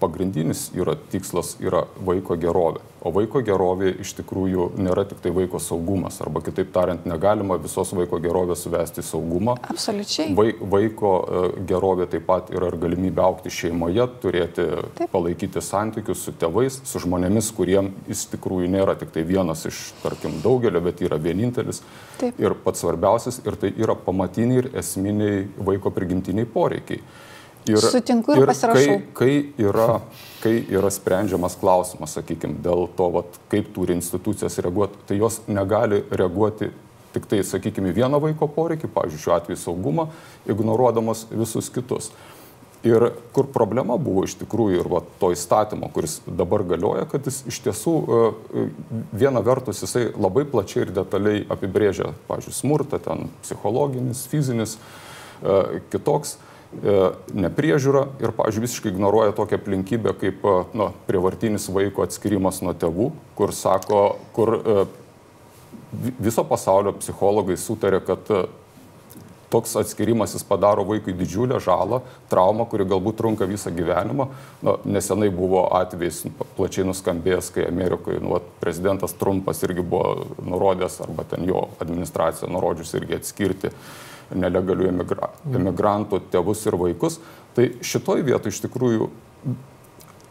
pagrindinis 0.00 0.70
yra 0.74 0.94
tikslas 1.10 1.56
yra 1.60 1.84
vaiko 2.06 2.36
gerovė. 2.40 2.80
O 3.00 3.10
vaiko 3.16 3.40
gerovė 3.44 3.94
iš 4.02 4.12
tikrųjų 4.18 4.66
nėra 4.80 5.06
tik 5.08 5.22
tai 5.24 5.30
vaiko 5.32 5.56
saugumas, 5.62 6.18
arba 6.20 6.42
kitaip 6.44 6.68
tariant, 6.74 7.06
negalima 7.08 7.56
visos 7.60 7.94
vaiko 7.96 8.18
gerovės 8.20 8.66
suvesti 8.66 9.00
į 9.00 9.06
saugumą. 9.08 9.54
Absoliučiai. 9.72 10.34
Vai, 10.36 10.50
vaiko 10.74 11.12
e, 11.20 11.42
gerovė 11.70 12.10
taip 12.12 12.26
pat 12.28 12.52
yra 12.52 12.68
ir 12.68 12.76
galimybė 12.82 13.24
aukti 13.24 13.52
šeimoje, 13.56 14.04
turėti, 14.20 14.66
taip. 14.98 15.08
palaikyti 15.14 15.64
santykius 15.64 16.26
su 16.26 16.36
tėvais, 16.40 16.82
su 16.88 17.00
žmonėmis, 17.04 17.48
kuriem 17.56 17.94
iš 18.12 18.26
tikrųjų 18.34 18.68
nėra 18.76 18.98
tik 19.00 19.14
tai 19.16 19.24
vienas 19.28 19.64
iš, 19.68 19.80
tarkim, 20.04 20.36
daugelio, 20.44 20.84
bet 20.84 21.00
yra 21.04 21.20
vienintelis. 21.20 21.80
Taip. 22.20 22.36
Ir 22.40 22.56
pats 22.64 22.84
svarbiausias, 22.84 23.40
ir 23.48 23.56
tai 23.60 23.72
yra 23.80 23.96
pamatiniai 23.96 24.64
ir 24.64 24.70
esminiai 24.80 25.46
vaiko 25.56 25.92
prigimtiniai 25.96 26.48
poreikiai. 26.48 27.00
Ir, 27.68 27.78
Sutinku 27.78 28.32
ir, 28.32 28.42
ir 28.42 28.48
pasirašau. 28.48 28.96
Kai, 29.12 29.42
kai, 29.52 29.66
yra, 29.66 30.00
kai 30.40 30.54
yra 30.72 30.90
sprendžiamas 30.92 31.58
klausimas, 31.60 32.14
sakykime, 32.16 32.56
dėl 32.64 32.86
to, 32.96 33.10
vat, 33.18 33.36
kaip 33.52 33.68
turi 33.76 33.96
institucijos 33.98 34.56
reaguoti, 34.64 35.00
tai 35.08 35.20
jos 35.20 35.42
negali 35.50 36.00
reaguoti 36.10 36.70
tik 37.14 37.26
tai, 37.28 37.42
sakykime, 37.44 37.92
vieną 37.92 38.20
vaiko 38.22 38.48
poreikį, 38.54 38.90
pavyzdžiui, 38.94 39.22
šiuo 39.24 39.36
atveju 39.36 39.60
saugumą, 39.60 40.08
ignoruodamas 40.48 41.26
visus 41.34 41.68
kitus. 41.74 42.12
Ir 42.86 43.10
kur 43.36 43.50
problema 43.52 43.98
buvo 44.00 44.22
iš 44.24 44.38
tikrųjų 44.40 44.78
ir 44.80 44.86
va, 44.88 45.02
to 45.20 45.34
įstatymo, 45.34 45.90
kuris 45.92 46.20
dabar 46.24 46.62
galioja, 46.64 47.04
kad 47.10 47.26
jis 47.28 47.42
iš 47.50 47.58
tiesų 47.66 47.96
e, 48.00 48.20
viena 49.20 49.42
vertus 49.44 49.82
jisai 49.84 50.06
labai 50.14 50.46
plačiai 50.48 50.86
ir 50.86 50.94
detaliai 50.96 51.42
apibrėžia, 51.52 52.14
pavyzdžiui, 52.30 52.56
smurtą, 52.56 53.02
ten 53.04 53.28
psichologinis, 53.42 54.24
fizinis, 54.32 54.78
e, 55.42 55.82
kitoks 55.92 56.38
E, 56.38 56.49
nepriežiūra 56.70 58.04
ir, 58.22 58.30
pavyzdžiui, 58.36 58.62
visiškai 58.62 58.92
ignoruoja 58.92 59.34
tokią 59.34 59.58
aplinkybę 59.58 60.14
kaip 60.20 60.44
e, 60.46 60.54
nu, 60.78 60.90
prievartinis 61.08 61.66
vaiko 61.74 62.04
atskirimas 62.06 62.62
nuo 62.62 62.74
tėvų, 62.78 63.10
kur 63.38 63.52
sako, 63.54 64.02
kur 64.36 64.54
e, 64.54 64.84
viso 66.22 66.44
pasaulio 66.46 66.94
psichologai 67.00 67.56
sutarė, 67.58 67.98
kad 68.06 68.30
toks 69.50 69.72
atskirimas 69.80 70.36
jis 70.36 70.44
padaro 70.46 70.84
vaikui 70.86 71.10
didžiulę 71.18 71.58
žalą, 71.58 72.04
traumą, 72.30 72.68
kuri 72.70 72.86
galbūt 72.86 73.18
trunka 73.18 73.48
visą 73.50 73.72
gyvenimą. 73.74 74.28
Nu, 74.62 74.76
nesenai 74.86 75.26
buvo 75.34 75.64
atvejs 75.74 76.20
plačiai 76.54 76.86
nuskambėjęs, 76.86 77.48
kai 77.56 77.66
Amerikoje 77.66 78.22
nu, 78.22 78.38
prezidentas 78.62 79.16
Trumpas 79.18 79.64
irgi 79.66 79.82
buvo 79.82 80.28
nurodęs, 80.46 81.00
arba 81.02 81.26
ten 81.34 81.50
jo 81.50 81.66
administracija 81.82 82.46
nurodžius 82.46 82.94
irgi 83.00 83.18
atskirti 83.18 83.72
uh, 83.74 83.90
nelegalių 84.34 84.88
emigra 84.90 85.30
emigrantų 85.48 86.22
tėvus 86.32 86.66
ir 86.68 86.78
vaikus. 86.80 87.18
Tai 87.56 87.66
šitoj 87.82 88.24
vietoj 88.26 88.52
iš 88.54 88.62
tikrųjų 88.66 89.10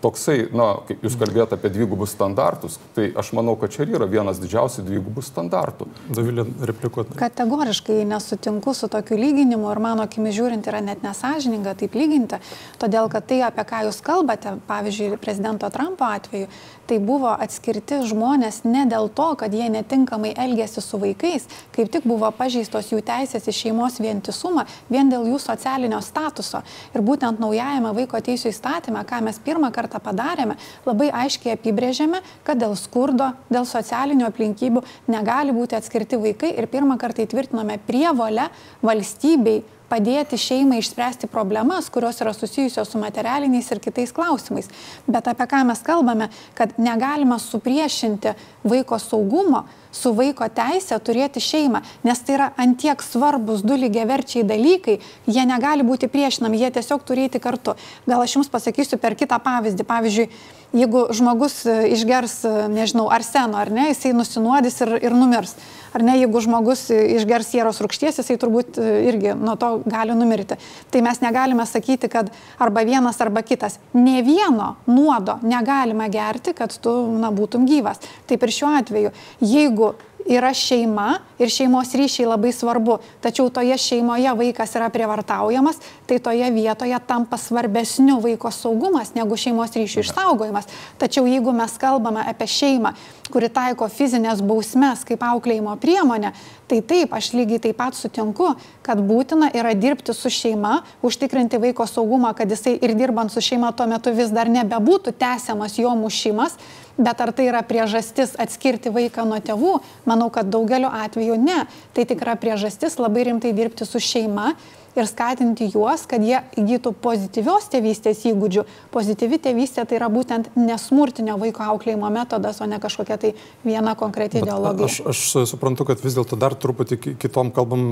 toksai, 0.04 0.48
na, 0.56 0.70
kaip 0.88 1.04
jūs 1.04 1.18
kalbėjote 1.20 1.58
apie 1.58 1.72
dvigubus 1.74 2.14
standartus, 2.16 2.78
tai 2.96 3.10
aš 3.20 3.32
manau, 3.38 3.56
kad 3.60 3.74
čia 3.74 3.88
yra 3.88 4.08
vienas 4.10 4.40
didžiausių 4.42 4.86
dvigubų 4.88 5.24
standartų. 5.26 5.90
Davilė, 6.16 6.46
replikuoti. 6.72 7.18
Kategoriškai 7.20 8.02
nesutinku 8.08 8.74
su 8.78 8.88
tokiu 8.92 9.20
lyginimu 9.20 9.70
ir 9.74 9.82
mano 9.84 10.06
akimi 10.08 10.32
žiūrint 10.36 10.70
yra 10.72 10.80
net 10.86 11.04
nesažininga 11.04 11.76
taip 11.80 11.98
lyginti, 12.00 12.40
todėl 12.80 13.12
kad 13.12 13.28
tai, 13.30 13.42
apie 13.48 13.66
ką 13.68 13.86
jūs 13.90 14.00
kalbate, 14.06 14.56
pavyzdžiui, 14.70 15.20
prezidento 15.20 15.68
Trumpo 15.74 16.08
atveju, 16.08 16.48
tai 16.90 16.98
buvo 17.04 17.30
atskirti 17.36 18.00
žmonės 18.10 18.64
ne 18.66 18.86
dėl 18.90 19.12
to, 19.14 19.28
kad 19.38 19.54
jie 19.54 19.68
netinkamai 19.70 20.32
elgėsi 20.34 20.82
su 20.82 20.98
vaikais, 21.02 21.46
kaip 21.76 21.92
tik 21.94 22.08
buvo 22.10 22.32
pažeistos 22.34 22.90
jų 22.94 23.04
teisės 23.06 23.46
į 23.52 23.54
šeimos 23.60 24.00
vientisumą 24.02 24.66
vien 24.90 25.12
dėl 25.12 25.28
jų 25.30 25.38
socialinio 25.44 26.00
statuso. 26.06 26.64
Ir 26.96 27.06
būtent 27.06 27.44
naujajame 27.44 27.94
vaiko 28.00 28.24
teisų 28.24 28.50
įstatyme, 28.54 29.04
ką 29.06 29.22
mes 29.28 29.38
pirmą 29.44 29.70
kartą 29.76 29.89
kartą 29.90 30.00
padarėme, 30.04 30.58
labai 30.86 31.10
aiškiai 31.26 31.56
apibrėžėme, 31.58 32.22
kad 32.44 32.60
dėl 32.62 32.76
skurdo, 32.78 33.34
dėl 33.50 33.66
socialinių 33.66 34.28
aplinkybių 34.30 34.84
negali 35.10 35.56
būti 35.56 35.78
atskirti 35.78 36.20
vaikai 36.22 36.54
ir 36.58 36.70
pirmą 36.70 37.00
kartą 37.02 37.26
įtvirtinome 37.26 37.80
prievolę 37.88 38.50
valstybei 38.86 39.64
padėti 39.90 40.38
šeimai 40.40 40.80
išspręsti 40.84 41.30
problemas, 41.32 41.90
kurios 41.94 42.22
yra 42.24 42.34
susijusios 42.38 42.92
su 42.92 43.02
materialiniais 43.02 43.72
ir 43.74 43.82
kitais 43.84 44.14
klausimais. 44.16 44.70
Bet 45.08 45.28
apie 45.32 45.50
ką 45.50 45.66
mes 45.68 45.84
kalbame, 45.86 46.30
kad 46.58 46.78
negalima 46.78 47.40
supriešinti 47.42 48.36
vaiko 48.64 49.00
saugumo 49.02 49.66
su 49.92 50.12
vaiko 50.14 50.46
teisė 50.54 51.00
turėti 51.02 51.42
šeimą, 51.42 51.82
nes 52.06 52.22
tai 52.26 52.36
yra 52.38 52.52
antiek 52.62 53.02
svarbus 53.04 53.64
du 53.66 53.78
lygiaverčiai 53.80 54.46
dalykai, 54.48 55.00
jie 55.26 55.46
negali 55.50 55.86
būti 55.86 56.10
priešinami, 56.12 56.62
jie 56.62 56.70
tiesiog 56.78 57.04
turėti 57.08 57.42
kartu. 57.42 57.76
Gal 58.06 58.22
aš 58.22 58.38
jums 58.38 58.52
pasakysiu 58.54 59.02
per 59.02 59.18
kitą 59.18 59.40
pavyzdį. 59.42 59.88
Pavyzdžiui, 59.90 60.30
jeigu 60.78 61.08
žmogus 61.18 61.64
išgers, 61.66 62.42
nežinau, 62.70 63.10
arseno 63.14 63.58
ar 63.58 63.74
ne, 63.74 63.90
jisai 63.90 64.14
nusinuodys 64.14 64.82
ir, 64.86 64.96
ir 65.10 65.18
numirs. 65.18 65.58
Ar 65.94 66.04
ne, 66.06 66.18
jeigu 66.20 66.42
žmogus 66.44 66.88
išgers 66.94 67.50
sieros 67.54 67.80
rūkšties, 67.82 68.20
jisai 68.22 68.38
turbūt 68.42 68.78
e, 68.78 68.90
irgi 69.10 69.34
nuo 69.38 69.56
to 69.60 69.72
gali 69.90 70.16
numirti. 70.18 70.60
Tai 70.94 71.02
mes 71.06 71.22
negalime 71.24 71.66
sakyti, 71.70 72.10
kad 72.12 72.30
arba 72.62 72.84
vienas, 72.88 73.22
arba 73.24 73.42
kitas. 73.46 73.80
Ne 73.98 74.22
vieno 74.26 74.76
nuodo 74.90 75.40
negalima 75.42 76.10
gerti, 76.12 76.54
kad 76.58 76.76
tu 76.84 76.94
na, 77.18 77.34
būtum 77.34 77.66
gyvas. 77.70 78.04
Taip 78.30 78.46
ir 78.46 78.54
šiuo 78.54 78.76
atveju, 78.82 79.14
jeigu 79.42 79.94
yra 80.30 80.52
šeima 80.54 81.20
ir 81.42 81.50
šeimos 81.50 81.94
ryšiai 81.98 82.28
labai 82.30 82.52
svarbu, 82.54 83.00
tačiau 83.24 83.50
toje 83.54 83.78
šeimoje 83.82 84.34
vaikas 84.38 84.76
yra 84.78 84.90
prievartaujamas, 84.94 85.80
tai 86.10 86.18
toje 86.20 86.50
vietoje 86.52 86.98
tampa 87.06 87.38
svarbesniu 87.38 88.18
vaiko 88.24 88.50
saugumas 88.50 89.14
negu 89.14 89.38
šeimos 89.38 89.76
ryšių 89.78 90.02
išsaugojimas. 90.02 90.66
Tačiau 90.98 91.28
jeigu 91.30 91.54
mes 91.54 91.76
kalbame 91.78 92.24
apie 92.26 92.48
šeimą, 92.50 92.96
kuri 93.30 93.52
taiko 93.54 93.86
fizinės 93.94 94.42
bausmes 94.42 95.06
kaip 95.06 95.22
auklėjimo 95.22 95.76
priemonę, 95.78 96.34
tai 96.70 96.82
taip, 96.82 97.14
aš 97.14 97.30
lygiai 97.38 97.62
taip 97.62 97.78
pat 97.78 97.98
sutinku, 97.98 98.56
kad 98.82 98.98
būtina 99.06 99.52
yra 99.54 99.76
dirbti 99.78 100.16
su 100.18 100.32
šeima, 100.34 100.80
užtikrinti 101.06 101.62
vaiko 101.62 101.86
saugumą, 101.86 102.34
kad 102.34 102.50
jisai 102.50 102.80
ir 102.82 102.96
dirbant 102.98 103.30
su 103.30 103.46
šeima 103.46 103.70
tuo 103.78 103.86
metu 103.90 104.14
vis 104.18 104.34
dar 104.34 104.50
nebebūtų 104.50 105.14
tęsiamas 105.22 105.78
jo 105.78 105.94
mušimas, 105.94 106.58
bet 106.98 107.22
ar 107.22 107.32
tai 107.38 107.48
yra 107.52 107.62
priežastis 107.64 108.34
atskirti 108.42 108.90
vaiką 108.94 109.30
nuo 109.30 109.38
tėvų, 109.38 109.78
manau, 110.10 110.34
kad 110.34 110.50
daugeliu 110.50 110.90
atveju 110.90 111.38
ne. 111.40 111.62
Tai 111.94 112.10
tikra 112.10 112.34
priežastis 112.42 112.98
labai 112.98 113.30
rimtai 113.30 113.54
dirbti 113.56 113.86
su 113.86 114.02
šeima 114.02 114.56
ir 115.00 115.08
skatinti 115.10 115.68
juos, 115.74 116.06
kad 116.10 116.24
jie 116.24 116.40
įgytų 116.60 116.94
pozityvios 117.04 117.68
tėvystės 117.74 118.22
įgūdžių. 118.30 118.64
Pozityvi 118.94 119.40
tėvystė 119.44 119.86
tai 119.90 119.98
yra 120.00 120.10
būtent 120.12 120.52
nesmurtinio 120.60 121.38
vaiko 121.42 121.66
auklėjimo 121.74 122.10
metodas, 122.14 122.62
o 122.62 122.68
ne 122.70 122.80
kažkokia 122.82 123.20
tai 123.22 123.34
viena 123.66 123.96
konkreti 124.00 124.42
ideologija. 124.44 124.90
Aš, 124.90 125.00
aš 125.12 125.52
suprantu, 125.54 125.88
kad 125.90 126.02
vis 126.04 126.18
dėlto 126.18 126.40
dar 126.40 126.56
truputį 126.60 127.18
kitom 127.22 127.54
kalbam, 127.56 127.86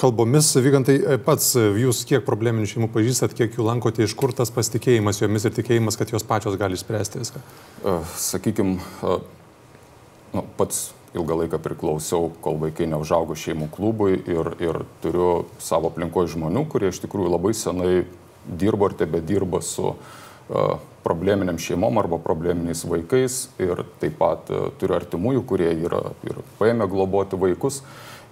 kalbomis, 0.00 0.52
vygantai 0.56 0.98
e, 0.98 1.20
pats, 1.22 1.52
e, 1.58 1.68
jūs 1.84 2.04
kiek 2.08 2.26
probleminių 2.26 2.70
šeimų 2.70 2.90
pažįstat, 2.94 3.36
kiek 3.36 3.58
jų 3.58 3.68
lankote, 3.68 4.04
iš 4.06 4.16
kur 4.18 4.34
tas 4.36 4.52
pasitikėjimas 4.54 5.22
jomis 5.22 5.48
ir 5.48 5.56
tikėjimas, 5.56 5.98
kad 6.00 6.12
jos 6.14 6.26
pačios 6.26 6.58
gali 6.60 6.78
spręsti 6.80 7.22
viską? 7.22 7.42
Uh, 7.84 8.14
Sakykime, 8.20 8.78
nu, 10.34 10.44
pats 10.58 10.88
ilgą 11.14 11.38
laiką 11.42 11.60
priklausiau, 11.62 12.32
kol 12.42 12.58
vaikai 12.62 12.88
neužaugo 12.90 13.36
šeimų 13.38 13.68
klubui 13.74 14.16
ir, 14.18 14.50
ir 14.62 14.80
turiu 15.02 15.44
savo 15.62 15.92
aplinkoje 15.92 16.34
žmonių, 16.34 16.66
kurie 16.70 16.90
iš 16.90 17.00
tikrųjų 17.04 17.30
labai 17.36 17.54
senai 17.56 17.92
dirbo 18.44 18.90
ir 18.90 18.96
tebe 18.98 19.22
dirba 19.24 19.62
su 19.64 19.94
uh, 19.94 20.74
probleminiam 21.04 21.58
šeimom 21.60 22.02
arba 22.02 22.18
probleminiais 22.22 22.84
vaikais 22.88 23.38
ir 23.62 23.84
taip 24.02 24.18
pat 24.20 24.50
uh, 24.50 24.68
turiu 24.80 24.98
artimųjų, 24.98 25.44
kurie 25.46 25.70
yra 25.86 26.02
ir 26.26 26.42
paėmė 26.58 26.90
globoti 26.90 27.38
vaikus. 27.40 27.82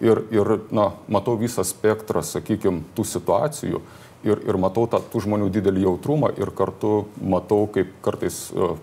Ir, 0.03 0.25
ir 0.35 0.49
na, 0.75 0.89
matau 1.07 1.37
visą 1.39 1.63
spektrą, 1.63 2.25
sakykime, 2.27 2.83
tų 2.97 3.05
situacijų 3.07 3.83
ir, 4.27 4.41
ir 4.49 4.59
matau 4.59 4.89
tą, 4.91 4.99
tų 5.13 5.23
žmonių 5.29 5.51
didelį 5.55 5.85
jautrumą 5.85 6.33
ir 6.41 6.51
kartu 6.59 7.05
matau, 7.23 7.69
kaip 7.71 7.93
kartais 8.03 8.49
uh, 8.57 8.75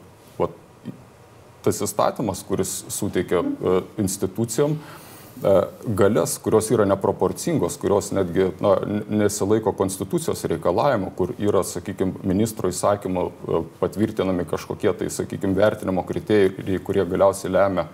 tas 1.64 1.82
įstatymas, 1.84 2.44
kuris 2.48 2.84
suteikia 2.92 3.42
e, 3.44 3.76
institucijom 4.02 4.76
e, 4.76 5.54
galės, 6.00 6.38
kurios 6.44 6.70
yra 6.74 6.86
neproporcingos, 6.90 7.78
kurios 7.82 8.12
netgi 8.16 8.50
na, 8.64 8.76
nesilaiko 9.24 9.74
konstitucijos 9.78 10.46
reikalavimo, 10.52 11.12
kur 11.18 11.36
yra, 11.38 11.64
sakykime, 11.68 12.24
ministro 12.28 12.72
įsakymo 12.72 13.28
e, 13.30 13.62
patvirtinami 13.82 14.48
kažkokie 14.50 14.94
tai, 15.02 15.12
sakykime, 15.14 15.58
vertinimo 15.58 16.06
kriterijai, 16.08 16.82
kurie 16.86 17.06
galiausiai 17.10 17.54
lemia, 17.54 17.90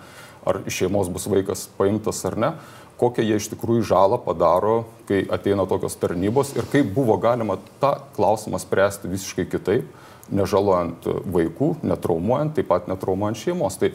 ar 0.46 0.62
iš 0.70 0.84
šeimos 0.84 1.10
bus 1.10 1.26
vaikas 1.32 1.66
paimtas 1.78 2.22
ar 2.30 2.38
ne, 2.38 2.54
kokią 3.02 3.26
jie 3.26 3.40
iš 3.40 3.50
tikrųjų 3.52 3.86
žalą 3.90 4.20
padaro, 4.24 4.86
kai 5.10 5.24
ateina 5.34 5.66
tokios 5.68 5.98
tarnybos 6.00 6.54
ir 6.56 6.68
kaip 6.72 6.94
buvo 6.96 7.18
galima 7.22 7.58
tą 7.82 7.96
klausimą 8.16 8.62
spręsti 8.62 9.12
visiškai 9.12 9.48
kitaip, 9.52 9.90
nežalojant 10.34 11.05
vaikų, 11.29 11.75
netraumuojant, 11.86 12.55
taip 12.58 12.70
pat 12.72 12.88
netraumuojant 12.91 13.41
šeimos. 13.41 13.77
Tai 13.82 13.91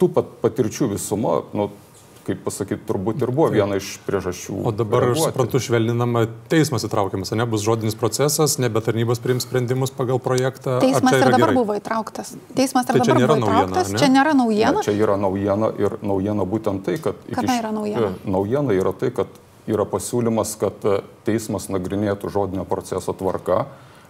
tų 0.00 0.10
pat 0.14 0.32
patirčių 0.42 0.92
visuma, 0.94 1.40
nu, 1.56 1.70
kaip 2.28 2.42
pasakyti, 2.44 2.84
turbūt 2.88 3.22
ir 3.24 3.30
buvo 3.32 3.48
viena 3.52 3.78
iš 3.78 3.94
priežasčių. 4.04 4.58
O 4.68 4.72
dabar, 4.76 5.06
reaguoti. 5.06 5.22
aš 5.22 5.30
suprantu, 5.30 5.60
švelninama 5.64 6.26
teismas 6.52 6.84
įtraukiamas, 6.84 7.32
ne 7.38 7.46
bus 7.48 7.64
žodinis 7.64 7.96
procesas, 7.98 8.58
nebe 8.60 8.82
tarnybos 8.84 9.22
priims 9.24 9.46
sprendimus 9.48 9.94
pagal 9.96 10.20
projektą. 10.20 10.76
Teismas 10.84 11.16
ir 11.16 11.24
dabar 11.24 11.40
gerai? 11.40 11.56
buvo 11.56 11.78
įtrauktas. 11.78 12.34
Teismas 12.58 12.84
ir 12.84 12.98
tai 12.98 13.00
dabar 13.00 13.16
buvo 13.16 13.40
naujiena, 13.40 13.64
įtrauktas. 13.64 13.92
Ne? 13.94 14.02
Čia 14.02 14.12
nėra 14.12 14.36
naujiena. 14.36 14.76
Ne, 14.76 14.84
čia 14.84 14.96
yra 14.98 15.16
naujiena 15.20 15.72
ir 15.80 15.98
naujiena 16.04 16.48
būtent 16.52 16.84
tai, 16.84 16.98
kad... 17.08 17.26
Kada 17.32 17.60
yra 17.62 17.72
naujiena? 17.72 18.12
E, 18.12 18.30
naujiena 18.36 18.76
yra 18.76 18.92
tai, 18.92 19.12
kad 19.16 19.40
yra 19.68 19.88
pasiūlymas, 19.88 20.56
kad 20.60 20.84
e, 20.84 21.00
teismas 21.24 21.70
nagrinėtų 21.72 22.32
žodinio 22.34 22.68
proceso 22.68 23.16
tvarka 23.16 23.64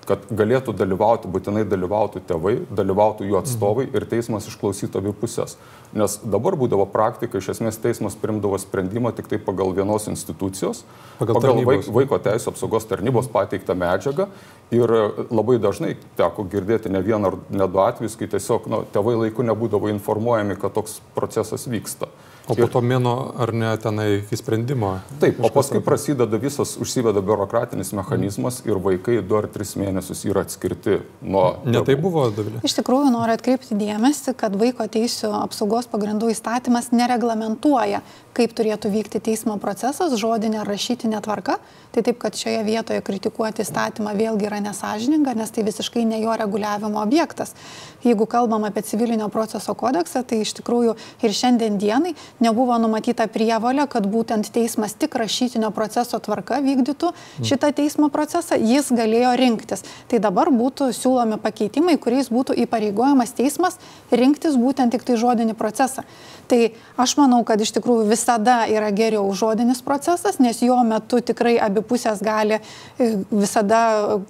kad 0.09 0.23
galėtų 0.33 0.73
dalyvauti, 0.77 1.29
būtinai 1.29 1.65
dalyvautų 1.69 2.23
tėvai, 2.29 2.55
dalyvautų 2.73 3.27
jų 3.29 3.39
atstovai 3.43 3.87
mhm. 3.87 3.97
ir 3.99 4.07
teismas 4.09 4.47
išklausytų 4.49 5.03
abi 5.03 5.13
pusės. 5.17 5.59
Nes 5.97 6.19
dabar 6.21 6.57
būdavo 6.61 6.85
praktika, 6.93 7.41
iš 7.41 7.55
esmės 7.55 7.79
teismas 7.81 8.17
primdavo 8.21 8.59
sprendimą 8.61 9.15
tik 9.17 9.29
tai 9.31 9.39
pagal 9.41 9.73
vienos 9.77 10.05
institucijos, 10.11 10.83
pagal, 11.21 11.39
pagal 11.41 11.63
vaiko, 11.65 11.95
vaiko 11.97 12.19
teisų 12.25 12.53
apsaugos 12.53 12.89
tarnybos 12.89 13.31
pateiktą 13.33 13.77
medžiagą. 13.79 14.29
Ir 14.75 14.93
labai 15.33 15.57
dažnai 15.65 15.95
teko 16.19 16.45
girdėti 16.53 16.93
ne 16.93 17.01
vieną 17.05 17.33
ar 17.33 17.39
ne 17.49 17.69
du 17.73 17.81
atvejus, 17.81 18.19
kai 18.21 18.29
tiesiog 18.29 18.69
nu, 18.69 18.83
tėvai 18.93 19.17
laiku 19.25 19.47
nebūdavo 19.49 19.89
informuojami, 19.95 20.59
kad 20.61 20.77
toks 20.77 21.01
procesas 21.17 21.65
vyksta. 21.69 22.11
O 22.49 22.57
po 22.57 22.67
to 22.73 22.81
mėno 22.81 23.15
ar 23.37 23.53
ne 23.53 23.71
tenai 23.81 24.07
iki 24.23 24.39
sprendimo? 24.41 24.95
Taip, 25.21 25.41
o 25.45 25.51
paskui 25.53 25.83
prasideda 25.85 26.41
visas, 26.41 26.77
užsiveda 26.81 27.21
biurokratinis 27.25 27.93
mechanizmas 27.97 28.63
ir 28.65 28.81
vaikai 28.81 29.19
du 29.21 29.37
ar 29.37 29.51
tris 29.53 29.75
mėnesius 29.77 30.25
yra 30.29 30.47
atskirti 30.47 31.03
nuo... 31.21 31.45
Ne 31.69 31.83
tai 31.85 31.99
buvo, 32.01 32.25
Davilė. 32.33 32.63
Iš 32.65 32.79
tikrųjų 32.81 33.13
noriu 33.13 33.37
atkreipti 33.37 33.77
dėmesį, 33.77 34.33
kad 34.41 34.57
vaiko 34.57 34.87
teisų 34.89 35.35
apsaugos 35.43 35.91
pagrindų 35.93 36.33
įstatymas 36.33 36.89
nereglamentuoja, 36.97 38.01
kaip 38.39 38.55
turėtų 38.57 38.93
vykti 38.95 39.21
teismo 39.29 39.59
procesas, 39.61 40.15
žodinė 40.17 40.63
ar 40.63 40.73
rašytinė 40.73 41.21
tvarka. 41.25 41.59
Tai 41.93 42.05
taip, 42.05 42.19
kad 42.23 42.37
šioje 42.37 42.61
vietoje 42.67 43.03
kritikuoti 43.03 43.65
įstatymą 43.65 44.13
vėlgi 44.15 44.47
yra 44.47 44.61
nesažininga, 44.63 45.33
nes 45.35 45.51
tai 45.51 45.65
visiškai 45.67 46.05
ne 46.07 46.21
jo 46.21 46.35
reguliavimo 46.37 47.01
objektas. 47.01 47.55
Jeigu 48.05 48.29
kalbam 48.31 48.67
apie 48.69 48.85
civilinio 48.87 49.27
proceso 49.33 49.75
kodeksą, 49.75 50.23
tai 50.23 50.43
iš 50.45 50.53
tikrųjų 50.61 50.95
ir 51.25 51.35
šiandien 51.35 51.81
dienai 51.81 52.15
nebuvo 52.41 52.79
numatyta 52.79 53.27
prievalė, 53.31 53.87
kad 53.91 54.07
būtent 54.09 54.51
teismas 54.55 54.95
tik 54.99 55.17
rašytinio 55.19 55.71
proceso 55.75 56.19
tvarka 56.23 56.61
vykdytų 56.65 57.13
šitą 57.47 57.73
teismo 57.77 58.09
procesą, 58.15 58.59
jis 58.59 58.91
galėjo 58.95 59.35
rinktis. 59.39 59.85
Tai 60.09 60.23
dabar 60.23 60.53
būtų 60.55 60.91
siūlomi 60.97 61.41
pakeitimai, 61.43 61.99
kuriais 62.01 62.31
būtų 62.33 62.57
įpareigojamas 62.65 63.35
teismas 63.37 63.79
rinktis 64.11 64.59
būtent 64.59 64.95
tik 64.95 65.07
tai 65.07 65.19
žodinį 65.21 65.57
procesą. 65.59 66.05
Tai 66.49 66.61
aš 66.97 67.15
manau, 67.19 67.43
kad 67.45 67.61
iš 67.61 67.75
tikrųjų 67.77 68.07
visada 68.09 68.63
yra 68.73 68.89
geriau 68.97 69.27
žodinis 69.37 69.83
procesas, 69.85 70.39
nes 70.41 70.63
jo 70.65 70.79
metu 70.87 71.21
tikrai 71.21 71.59
abi 71.61 71.83
pusės 71.85 72.23
gali 72.25 72.57
e, 72.57 73.09
visada 73.29 73.81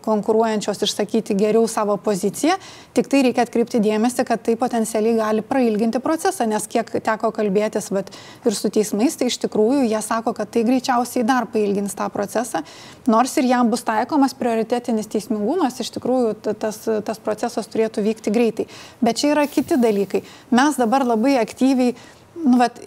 konkuruojančios 0.03 0.83
išsakyti 0.89 1.37
geriau 1.39 1.69
savo 1.71 1.95
poziciją. 2.03 2.57
Tik 2.97 3.11
tai 3.13 3.23
reikia 3.29 3.45
atkreipti 3.47 3.79
dėmesį, 3.85 4.27
kad 4.27 4.43
tai 4.43 4.57
potencialiai 4.59 5.15
gali 5.21 5.45
prailginti 5.47 6.03
procesą, 6.03 6.49
nes 6.51 6.67
kiek 6.67 6.91
teko 7.07 7.31
kalbėtis 7.37 7.93
vat, 7.99 8.11
ir 8.47 8.57
su 8.57 8.71
teismais, 8.73 9.17
tai 9.19 9.29
iš 9.31 9.39
tikrųjų 9.45 9.85
jie 9.89 10.01
sako, 10.05 10.35
kad 10.37 10.51
tai 10.55 10.65
greičiausiai 10.69 11.27
dar 11.29 11.49
pailgins 11.53 11.97
tą 11.99 12.09
procesą, 12.15 12.63
nors 13.11 13.37
ir 13.41 13.49
jam 13.51 13.71
bus 13.73 13.85
taikomas 13.87 14.37
prioritetinis 14.39 15.11
teismingumas, 15.11 15.81
iš 15.83 15.93
tikrųjų 15.99 16.37
tas, 16.59 16.85
tas 17.07 17.23
procesas 17.23 17.71
turėtų 17.71 18.07
vykti 18.07 18.35
greitai. 18.35 18.69
Bet 19.05 19.21
čia 19.23 19.35
yra 19.35 19.49
kiti 19.51 19.81
dalykai. 19.81 20.25
Mes 20.55 20.79
dabar 20.81 21.07
labai 21.07 21.37
aktyviai 21.43 21.97
nu, 22.39 22.59
vat, 22.61 22.79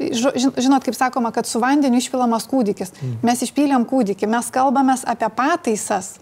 žinot, 0.00 0.82
kaip 0.82 0.96
sakoma, 0.96 1.30
kad 1.34 1.46
su 1.46 1.60
vandeniu 1.62 2.00
išpilamas 2.02 2.48
kūdikis. 2.50 2.90
Mm. 2.98 3.14
Mes 3.26 3.44
išpylėm 3.46 3.86
kūdikį, 3.90 4.28
mes 4.30 4.50
kalbame 4.54 4.96
apie 4.98 5.30
pataisas 5.36 6.16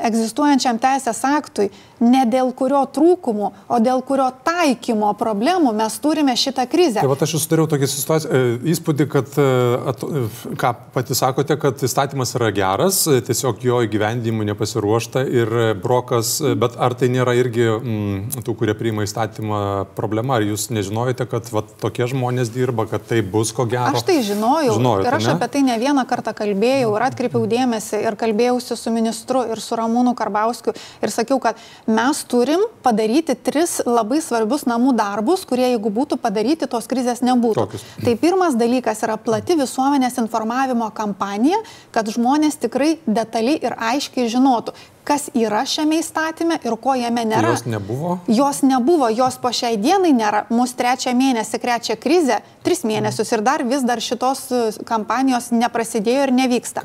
egzistuojančiam 0.00 0.78
teisės 0.80 1.20
aktui, 1.28 1.68
ne 2.00 2.24
dėl 2.28 2.52
kurio 2.56 2.82
trūkumų, 2.90 3.50
o 3.68 3.78
dėl 3.82 4.02
kurio 4.06 4.30
taikymo 4.44 5.12
problemų 5.20 5.72
mes 5.76 5.96
turime 6.02 6.34
šitą 6.38 6.64
krizę. 6.70 7.02
Tai 7.02 7.10
va, 7.12 7.18
aš 7.20 7.36
susidariau 7.36 7.68
tokį 7.70 7.88
situaciją, 7.92 8.30
e, 8.30 8.54
įspūdį, 8.72 9.06
kad, 9.12 9.36
e, 9.40 9.48
at, 9.92 10.04
e, 10.04 10.54
ką 10.60 10.72
pati 10.94 11.16
sakote, 11.18 11.56
kad 11.60 11.84
įstatymas 11.84 12.34
yra 12.38 12.50
geras, 12.56 13.02
tiesiog 13.26 13.64
jo 13.64 13.82
įgyvendimui 13.86 14.48
nepasiruošta 14.48 15.24
ir 15.28 15.54
brokas, 15.82 16.38
bet 16.60 16.78
ar 16.80 16.96
tai 16.98 17.10
nėra 17.12 17.36
irgi 17.38 17.66
m, 17.68 17.80
mm, 17.80 18.44
tų, 18.46 18.56
kurie 18.62 18.76
priima 18.78 19.04
įstatymą 19.06 19.60
problema, 19.98 20.38
ar 20.38 20.46
jūs 20.48 20.70
nežinojate, 20.72 21.28
kad 21.30 21.52
va, 21.52 21.64
tokie 21.82 22.08
žmonės 22.10 22.52
dirba, 22.54 22.88
kad 22.90 23.04
tai 23.06 23.20
bus 23.20 23.52
ko 23.56 23.68
gero? 23.68 23.92
Aš 23.92 24.06
tai 24.08 24.20
žinojau 24.24 24.78
Žinojote, 24.78 25.08
ir 25.08 25.18
aš 25.18 25.28
ne? 25.28 25.36
apie 25.36 25.50
tai 25.52 25.64
ne 25.68 25.76
vieną 25.80 26.06
kartą 26.08 26.34
kalbėjau 26.36 26.94
ir 26.96 27.06
atkreipiau 27.10 27.44
dėmesį 27.50 28.02
ir 28.06 28.16
kalbėjausi 28.20 28.78
su 28.78 28.92
ministru 28.94 29.44
ir 29.52 29.60
su 29.62 29.76
Ramūnu 29.78 30.14
Karbauskiu 30.18 30.74
ir 31.02 31.12
sakiau, 31.12 31.40
kad 31.42 31.60
mes 31.90 32.22
turim 32.30 32.62
padaryti 32.84 33.34
tris 33.34 33.78
labai 33.86 34.20
svarbius 34.24 34.66
namų 34.70 34.94
darbus, 34.98 35.42
kurie 35.48 35.66
jeigu 35.72 35.92
būtų 35.94 36.20
padaryti, 36.22 36.68
tos 36.70 36.88
krizės 36.90 37.22
nebūtų. 37.26 37.58
Tokius. 37.58 37.84
Tai 38.04 38.14
pirmas 38.20 38.56
dalykas 38.58 39.02
yra 39.06 39.18
plati 39.20 39.58
visuomenės 39.58 40.20
informavimo 40.22 40.88
kampanija, 40.94 41.60
kad 41.94 42.08
žmonės 42.12 42.60
tikrai 42.62 42.94
detaliai 43.06 43.58
ir 43.60 43.76
aiškiai 43.90 44.30
žinotų, 44.30 44.76
kas 45.10 45.26
yra 45.34 45.64
šiame 45.66 45.98
įstatyme 45.98 46.60
ir 46.62 46.76
ko 46.78 46.94
jame 46.94 47.24
nėra. 47.26 47.50
Jos 47.56 47.64
nebuvo? 47.66 48.16
Jos 48.30 48.62
nebuvo, 48.62 49.08
jos 49.10 49.40
po 49.42 49.50
šiai 49.54 49.78
dienai 49.80 50.12
nėra. 50.14 50.44
Mūsų 50.54 50.78
trečią 50.78 51.14
mėnesį 51.18 51.58
krečia 51.62 51.96
krizė, 51.98 52.38
tris 52.66 52.84
mėnesius 52.86 53.34
ir 53.34 53.42
dar 53.46 53.64
vis 53.66 53.82
dar 53.86 54.02
šitos 54.04 54.44
e, 54.54 54.62
kampanijos 54.86 55.50
neprasidėjo 55.50 56.28
ir 56.28 56.34
nevyksta. 56.36 56.84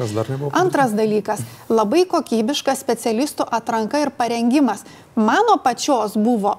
Antras 0.57 0.95
dalykas- 0.97 1.45
labai 1.79 2.05
kokybiška 2.09 2.73
specialistų 2.79 3.45
atranka 3.59 4.01
ir 4.01 4.09
parengimas. 4.09 4.87
Mano 5.15 5.59
pačios 5.61 6.17
buvo 6.17 6.57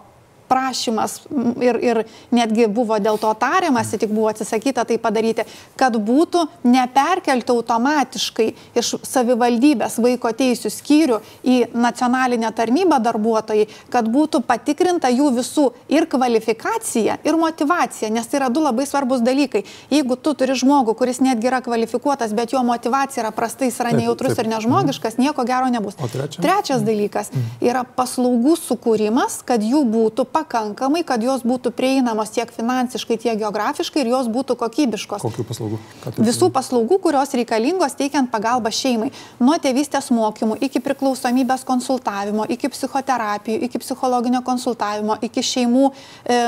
prašymas 0.49 1.21
ir, 1.63 1.79
ir 1.83 2.03
netgi 2.35 2.67
buvo 2.73 2.99
dėl 3.03 3.19
to 3.21 3.33
tariamasi, 3.39 3.99
tik 4.01 4.13
buvo 4.15 4.31
atsisakyta 4.31 4.85
tai 4.89 4.99
padaryti, 5.03 5.47
kad 5.79 5.97
būtų 5.97 6.47
neperkelti 6.67 7.55
automatiškai 7.55 8.49
iš 8.79 8.95
savivaldybės 9.07 9.99
vaiko 10.03 10.33
teisų 10.37 10.73
skyrių 10.73 11.21
į 11.47 11.57
nacionalinę 11.77 12.51
tarnybą 12.57 12.99
darbuotojai, 13.03 13.69
kad 13.93 14.09
būtų 14.13 14.43
patikrinta 14.47 15.11
jų 15.13 15.33
visų 15.39 15.67
ir 15.93 16.09
kvalifikacija, 16.11 17.19
ir 17.27 17.39
motivacija, 17.41 18.11
nes 18.13 18.27
tai 18.27 18.41
yra 18.41 18.51
du 18.53 18.63
labai 18.65 18.87
svarbus 18.89 19.25
dalykai. 19.25 19.65
Jeigu 19.93 20.17
tu 20.17 20.35
turi 20.39 20.57
žmogų, 20.59 20.97
kuris 20.99 21.21
netgi 21.25 21.51
yra 21.51 21.63
kvalifikuotas, 21.65 22.35
bet 22.37 22.55
jo 22.55 22.63
motivacija 22.67 23.25
yra 23.25 23.33
prastai, 23.35 23.71
jis 23.71 23.81
yra 23.83 23.93
taip, 23.93 24.01
nejautrus 24.03 24.35
taip. 24.35 24.45
ir 24.45 24.53
nežmogiškas, 24.55 25.19
nieko 25.21 25.45
gero 25.49 25.71
nebus. 25.73 25.99
O 26.01 26.09
trečia? 26.11 26.43
Trečias 26.45 26.85
dalykas 26.87 27.33
yra 27.65 27.85
paslaugų 27.97 28.57
sukūrimas, 28.61 29.41
kad 29.47 29.65
jų 29.65 29.83
būtų 29.91 30.27
pakankamai, 30.37 31.03
kad 31.07 31.23
jos 31.25 31.45
būtų 31.47 31.73
prieinamos 31.77 32.33
tiek 32.35 32.51
finansiškai, 32.53 33.19
tiek 33.23 33.41
geografiškai 33.41 34.03
ir 34.05 34.13
jos 34.13 34.29
būtų 34.33 34.57
kokybiškos. 34.61 35.25
Kokių 35.25 35.47
paslaugų? 35.49 35.81
Visų 36.21 36.51
paslaugų, 36.55 36.99
kurios 37.07 37.33
reikalingos 37.39 37.97
teikiant 37.99 38.31
pagalbą 38.33 38.73
šeimai. 38.75 39.11
Nuo 39.41 39.57
tėvystės 39.63 40.11
mokymų 40.15 40.59
iki 40.67 40.83
priklausomybės 40.85 41.65
konsultavimo, 41.69 42.47
iki 42.53 42.71
psichoterapijų, 42.73 43.63
iki 43.69 43.81
psichologinio 43.83 44.43
konsultavimo, 44.47 45.17
iki 45.25 45.45
šeimų 45.45 45.87
e, 45.89 46.39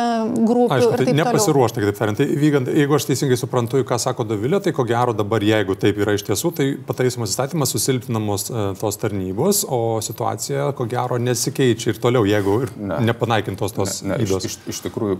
grupių. 0.49 0.79
Aišku, 0.79 1.09
tai 1.09 1.17
nepasiruošta, 1.23 1.83
kitaip 1.85 2.01
tariant. 2.01 2.21
Tai 2.21 2.39
vykant, 2.43 2.73
jeigu 2.83 2.99
aš 2.99 3.09
teisingai 3.11 3.39
suprantu, 3.41 3.83
ką 3.89 4.01
sako 4.03 4.27
Dovilė, 4.29 4.61
tai 4.65 4.75
ko 4.77 4.85
gero 4.89 5.15
dabar, 5.17 5.45
jeigu 5.45 5.77
taip 5.81 6.01
yra 6.03 6.17
iš 6.19 6.27
tiesų, 6.29 6.53
tai 6.59 6.69
pataisomas 6.89 7.33
įstatymas 7.33 7.73
susilpinamos 7.75 8.49
e, 8.51 8.67
tos 8.81 9.01
tarnybos, 9.01 9.65
o 9.73 9.99
situacija 10.05 10.73
ko 10.79 10.89
gero 10.91 11.21
nesikeičia 11.23 11.95
ir 11.95 12.03
toliau, 12.03 12.27
jeigu 12.29 12.59
ir 12.67 12.75
ne. 12.77 13.01
nepanaikintos 13.09 13.78
tos 13.79 14.01
ne, 14.05 14.17
ne, 14.17 14.27
iš, 14.27 14.37
iš, 14.45 14.57
iš 14.75 14.83
tikrųjų, 14.87 15.19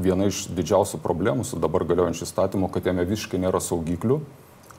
viena 0.00 0.28
iš 0.30 0.44
didžiausių 0.54 1.00
problemų 1.04 1.46
su 1.46 1.58
dabar 1.60 1.84
galiojančiu 1.88 2.26
įstatymu, 2.26 2.70
kad 2.72 2.86
jame 2.88 3.06
visiškai 3.08 3.40
nėra 3.42 3.62
saugiklių, 3.62 4.20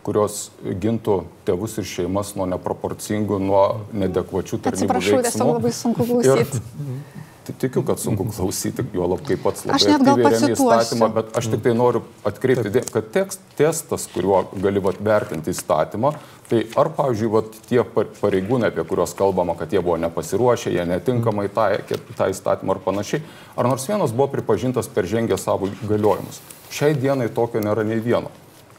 kurios 0.06 0.48
gintų 0.62 1.22
tėvus 1.46 1.78
ir 1.82 1.88
šeimas 1.88 2.34
nuo 2.40 2.48
neproporcingų, 2.50 3.42
nuo 3.44 3.66
nedekvačių 3.94 4.62
tarnybų. 4.66 4.88
Atsiprašau, 4.88 5.20
tiesiog 5.28 5.54
labai 5.56 5.76
sunku 5.78 6.08
klausyti. 6.10 6.64
Tikiu, 7.60 7.84
kad 7.84 8.00
sunku 8.00 8.26
klausyti, 8.30 8.84
juolab 8.94 9.24
kaip 9.28 9.42
pats 9.44 9.66
labai 9.66 9.80
aktyviai 9.96 10.32
remia 10.36 10.56
įstatymą, 10.56 11.10
bet 11.16 11.32
aš 11.40 11.50
tik 11.54 11.64
tai 11.66 11.74
noriu 11.78 12.04
atkreipti 12.28 12.70
dėmesį, 12.70 12.94
kad 12.96 13.10
tekst, 13.16 13.44
testas, 13.58 14.06
kuriuo 14.14 14.44
gali 14.62 14.84
vat, 14.84 15.00
vertinti 15.04 15.52
įstatymą, 15.56 16.14
tai 16.52 16.62
ar, 16.80 16.92
pavyzdžiui, 16.98 17.32
vat, 17.34 17.58
tie 17.70 17.82
pareigūnai, 18.22 18.72
apie 18.72 18.86
kuriuos 18.88 19.16
kalbama, 19.18 19.56
kad 19.60 19.74
jie 19.74 19.82
buvo 19.84 19.98
nepasiruošę, 20.04 20.72
jie 20.76 20.86
netinkamai 20.88 21.48
taikė 21.52 22.00
tą 22.18 22.30
įstatymą 22.32 22.78
ar 22.78 22.82
panašiai, 22.86 23.24
ar 23.58 23.72
nors 23.72 23.88
vienas 23.90 24.16
buvo 24.16 24.30
pripažintas 24.38 24.92
per 24.92 25.10
žengę 25.10 25.40
savo 25.42 25.72
galiojimus. 25.84 26.42
Šiai 26.72 26.96
dienai 26.96 27.32
tokio 27.34 27.64
nėra 27.64 27.84
nei 27.88 28.00
vieno. 28.04 28.32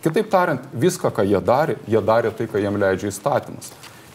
Kitaip 0.03 0.33
tariant, 0.33 0.65
viską, 0.75 1.13
ką 1.15 1.23
jie 1.29 1.39
darė, 1.39 1.79
jie 1.87 2.01
darė 2.03 2.33
tai, 2.35 2.49
ką 2.51 2.59
jiem 2.59 2.79
leidžia 2.81 3.13
įstatymas. 3.13 3.71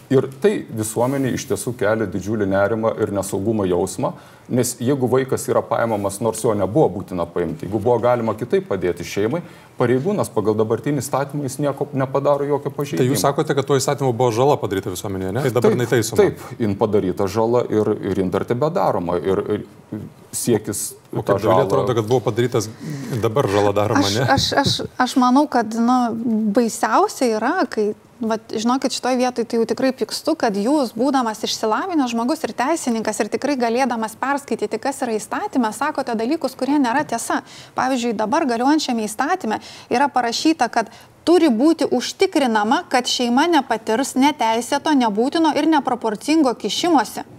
Ir 0.07 0.29
tai 0.39 0.61
visuomenė 0.71 1.33
iš 1.35 1.49
tiesų 1.49 1.73
kelia 1.75 2.05
didžiulį 2.07 2.45
nerimą 2.47 2.93
ir 3.03 3.11
nesaugumo 3.11 3.65
jausmą, 3.67 4.13
nes 4.47 4.77
jeigu 4.79 5.09
vaikas 5.11 5.43
yra 5.51 5.59
paimamas, 5.59 6.21
nors 6.23 6.39
jo 6.45 6.53
nebuvo 6.55 6.87
būtina 6.95 7.25
paimti, 7.27 7.65
jeigu 7.67 7.81
buvo 7.83 7.97
galima 7.99 8.31
kitaip 8.39 8.69
padėti 8.69 9.03
šeimai, 9.03 9.41
pareigūnas 9.77 10.31
pagal 10.31 10.55
dabartinį 10.61 11.03
įstatymą 11.03 11.43
jis 11.49 11.59
nieko 11.59 11.89
nepadaro 11.91 12.47
jokio 12.47 12.71
pažeidimo. 12.71 13.03
Tai 13.03 13.09
jūs 13.11 13.25
sakote, 13.25 13.57
kad 13.57 13.67
tuo 13.67 13.75
įstatymu 13.81 14.13
buvo 14.15 14.31
žala 14.39 14.55
padaryta 14.61 14.95
visuomenėje, 14.95 15.33
ne? 15.35 15.43
Tai 15.43 15.53
dabar 15.59 15.75
taip, 15.75 15.81
netaisoma. 15.83 16.21
Taip, 16.23 16.47
jin 16.63 16.79
padaryta 16.79 17.27
žala 17.27 17.65
ir, 17.67 17.93
ir 18.07 18.23
jin 18.23 18.31
dar 18.31 18.47
tebe 18.47 18.71
daroma. 18.79 19.19
Ir, 19.19 19.43
ir 19.57 20.01
siekis. 20.31 20.87
O 21.11 21.19
kaip 21.19 21.43
žalą 21.43 21.67
atrodo, 21.67 21.91
kad 21.99 22.07
buvo 22.07 22.23
padarytas 22.31 22.71
dabar 23.23 23.47
žala 23.51 23.75
daroma, 23.75 24.07
aš, 24.07 24.15
ne? 24.15 24.25
aš, 24.31 24.49
aš, 24.63 24.81
aš 25.03 25.19
manau, 25.19 25.45
kad 25.51 25.75
nu, 25.75 25.99
baisiausia 26.55 27.33
yra, 27.37 27.55
kai 27.71 27.91
Vat, 28.17 28.41
žinokit, 28.49 28.95
šitoje 28.97 29.17
vietoje 29.19 29.45
tai 29.45 29.59
jau 29.59 29.65
tikrai 29.69 29.91
pykstu, 29.93 30.33
kad 30.41 30.55
jūs, 30.57 30.95
būdamas 30.97 31.43
išsilavinęs 31.45 32.15
žmogus 32.15 32.41
ir 32.47 32.55
teisininkas 32.57 33.21
ir 33.21 33.29
tikrai 33.29 33.53
galėdamas 33.61 34.17
perskaityti, 34.17 34.79
kas 34.81 35.03
yra 35.05 35.13
įstatymė, 35.19 35.69
sakote 35.69 36.17
dalykus, 36.17 36.57
kurie 36.57 36.79
nėra 36.81 37.05
tiesa. 37.05 37.43
Pavyzdžiui, 37.77 38.15
dabar 38.17 38.47
galiuojančiame 38.49 39.05
įstatymė 39.05 39.61
yra 39.93 40.09
parašyta, 40.09 40.65
kad 40.73 40.89
turi 41.29 41.53
būti 41.53 41.91
užtikrinama, 41.93 42.87
kad 42.89 43.05
šeima 43.05 43.45
nepatirs 43.53 44.15
neteisėto, 44.17 44.97
nebūtino 44.97 45.53
ir 45.53 45.69
neproporcingo 45.69 46.57
kišimosi 46.57 47.36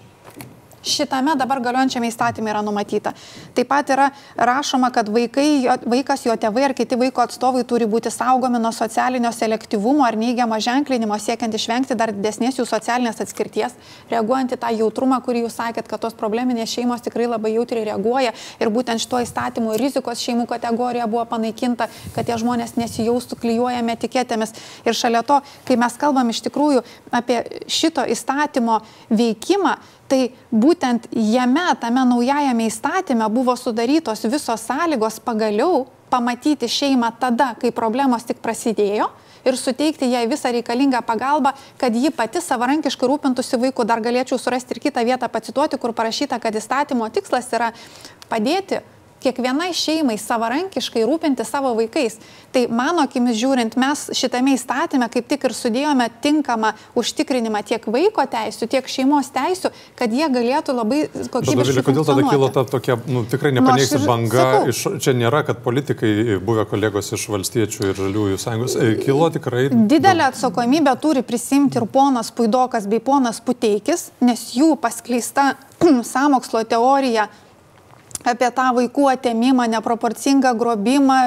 šitame 0.83 1.35
dabar 1.39 1.61
galiojančiame 1.63 2.09
įstatymė 2.11 2.53
yra 2.53 2.63
numatyta. 2.65 3.13
Taip 3.57 3.69
pat 3.71 3.91
yra 3.93 4.09
rašoma, 4.37 4.91
kad 4.95 5.09
vaikai, 5.13 5.67
vaikas, 5.87 6.25
jo 6.27 6.37
tėvai 6.39 6.69
ar 6.69 6.75
kiti 6.79 6.99
vaiko 6.99 7.23
atstovai 7.25 7.65
turi 7.69 7.89
būti 7.91 8.13
saugomi 8.13 8.61
nuo 8.63 8.73
socialinio 8.75 9.33
selektyvumo 9.35 10.07
ar 10.07 10.17
neigiamo 10.19 10.59
ženklinimo, 10.63 11.19
siekiant 11.19 11.55
išvengti 11.55 11.97
dar 11.99 12.13
didesnės 12.15 12.61
jų 12.61 12.67
socialinės 12.69 13.23
atskirties, 13.25 13.77
reaguojant 14.11 14.55
į 14.55 14.61
tą 14.63 14.73
jautrumą, 14.79 15.21
kurį 15.25 15.45
jūs 15.47 15.59
sakėt, 15.59 15.91
kad 15.91 16.03
tos 16.03 16.17
probleminės 16.19 16.73
šeimos 16.73 17.05
tikrai 17.05 17.29
labai 17.29 17.55
jautriai 17.57 17.89
reaguoja 17.91 18.35
ir 18.61 18.73
būtent 18.73 19.03
šituo 19.03 19.23
įstatymu 19.25 19.77
rizikos 19.81 20.23
šeimų 20.25 20.47
kategorija 20.51 21.09
buvo 21.11 21.25
panaikinta, 21.29 21.89
kad 22.15 22.29
tie 22.29 22.39
žmonės 22.41 22.77
nesijaustų 22.79 23.39
klyjuojami 23.43 23.95
etiketėmis. 23.97 24.55
Ir 24.87 24.97
šalia 24.97 25.23
to, 25.27 25.41
kai 25.69 25.79
mes 25.81 25.99
kalbam 26.01 26.31
iš 26.33 26.43
tikrųjų 26.47 26.85
apie 27.15 27.43
šito 27.71 28.05
įstatymo 28.09 28.81
veikimą, 29.11 29.77
Tai 30.09 30.21
būtent 30.49 31.11
jame, 31.13 31.67
tame 31.81 32.05
naujajame 32.09 32.67
įstatymė 32.71 33.29
buvo 33.33 33.53
sudarytos 33.61 34.25
visos 34.25 34.65
sąlygos 34.65 35.21
pagaliau 35.21 35.87
pamatyti 36.09 36.69
šeimą 36.69 37.13
tada, 37.21 37.53
kai 37.61 37.73
problemos 37.77 38.25
tik 38.25 38.41
prasidėjo 38.41 39.11
ir 39.45 39.57
suteikti 39.57 40.09
jai 40.11 40.27
visą 40.29 40.51
reikalingą 40.53 41.03
pagalbą, 41.07 41.53
kad 41.81 41.95
ji 41.95 42.11
pati 42.11 42.41
savarankiškai 42.43 43.09
rūpintųsi 43.09 43.61
vaiku. 43.61 43.85
Dar 43.89 44.03
galėčiau 44.05 44.41
surasti 44.41 44.75
ir 44.75 44.83
kitą 44.89 45.05
vietą 45.07 45.29
pacituoti, 45.33 45.79
kur 45.81 45.95
parašyta, 45.97 46.41
kad 46.43 46.57
įstatymo 46.57 47.09
tikslas 47.13 47.49
yra 47.55 47.73
padėti 48.29 48.83
kiekvienai 49.23 49.71
šeimai 49.77 50.17
savarankiškai 50.21 51.05
rūpinti 51.07 51.47
savo 51.47 51.75
vaikais. 51.79 52.19
Tai 52.55 52.63
mano 52.73 53.03
akimis 53.05 53.37
žiūrint, 53.37 53.75
mes 53.81 54.07
šitame 54.17 54.55
įstatymė 54.57 55.11
kaip 55.13 55.27
tik 55.29 55.43
ir 55.45 55.55
sudėjome 55.57 56.07
tinkamą 56.25 56.71
užtikrinimą 56.99 57.61
tiek 57.69 57.85
vaiko 57.93 58.25
teisų, 58.31 58.69
tiek 58.73 58.89
šeimos 58.89 59.29
teisų, 59.35 59.71
kad 59.99 60.15
jie 60.15 60.29
galėtų 60.33 60.77
labai 60.79 61.01
kokybiškai. 61.35 61.85
Kodėl 61.89 62.07
tada 62.09 62.25
kilo 62.31 62.49
ta 62.55 62.65
tokia, 62.69 62.97
nu, 63.11 63.25
tikrai 63.29 63.53
nepaneigsi 63.57 63.99
nu, 64.01 64.07
banga, 64.09 64.39
sakau, 64.39 64.73
iš, 64.73 64.83
čia 65.05 65.15
nėra, 65.19 65.43
kad 65.49 65.61
politikai, 65.65 66.39
buvę 66.45 66.65
kolegos 66.71 67.13
iš 67.17 67.27
valstiečių 67.35 67.91
ir 67.91 68.01
žaliųjų 68.01 68.41
sąjungos, 68.41 68.79
e, 68.81 68.95
kilo 69.03 69.29
tikrai. 69.35 69.67
Didelę 69.93 70.31
atsakomybę 70.31 70.95
turi 71.03 71.25
prisimti 71.27 71.81
ir 71.81 71.89
ponas 71.93 72.33
Puidokas 72.33 72.89
bei 72.89 73.03
ponas 73.05 73.43
Puteikis, 73.45 74.09
nes 74.25 74.49
jų 74.57 74.73
paskleista 74.81 75.53
samokslo 76.15 76.65
teorija 76.69 77.29
apie 78.31 78.49
tą 78.55 78.69
vaikų 78.77 79.07
atėmimą, 79.13 79.67
neproporcingą 79.75 80.53
grobimą, 80.59 81.19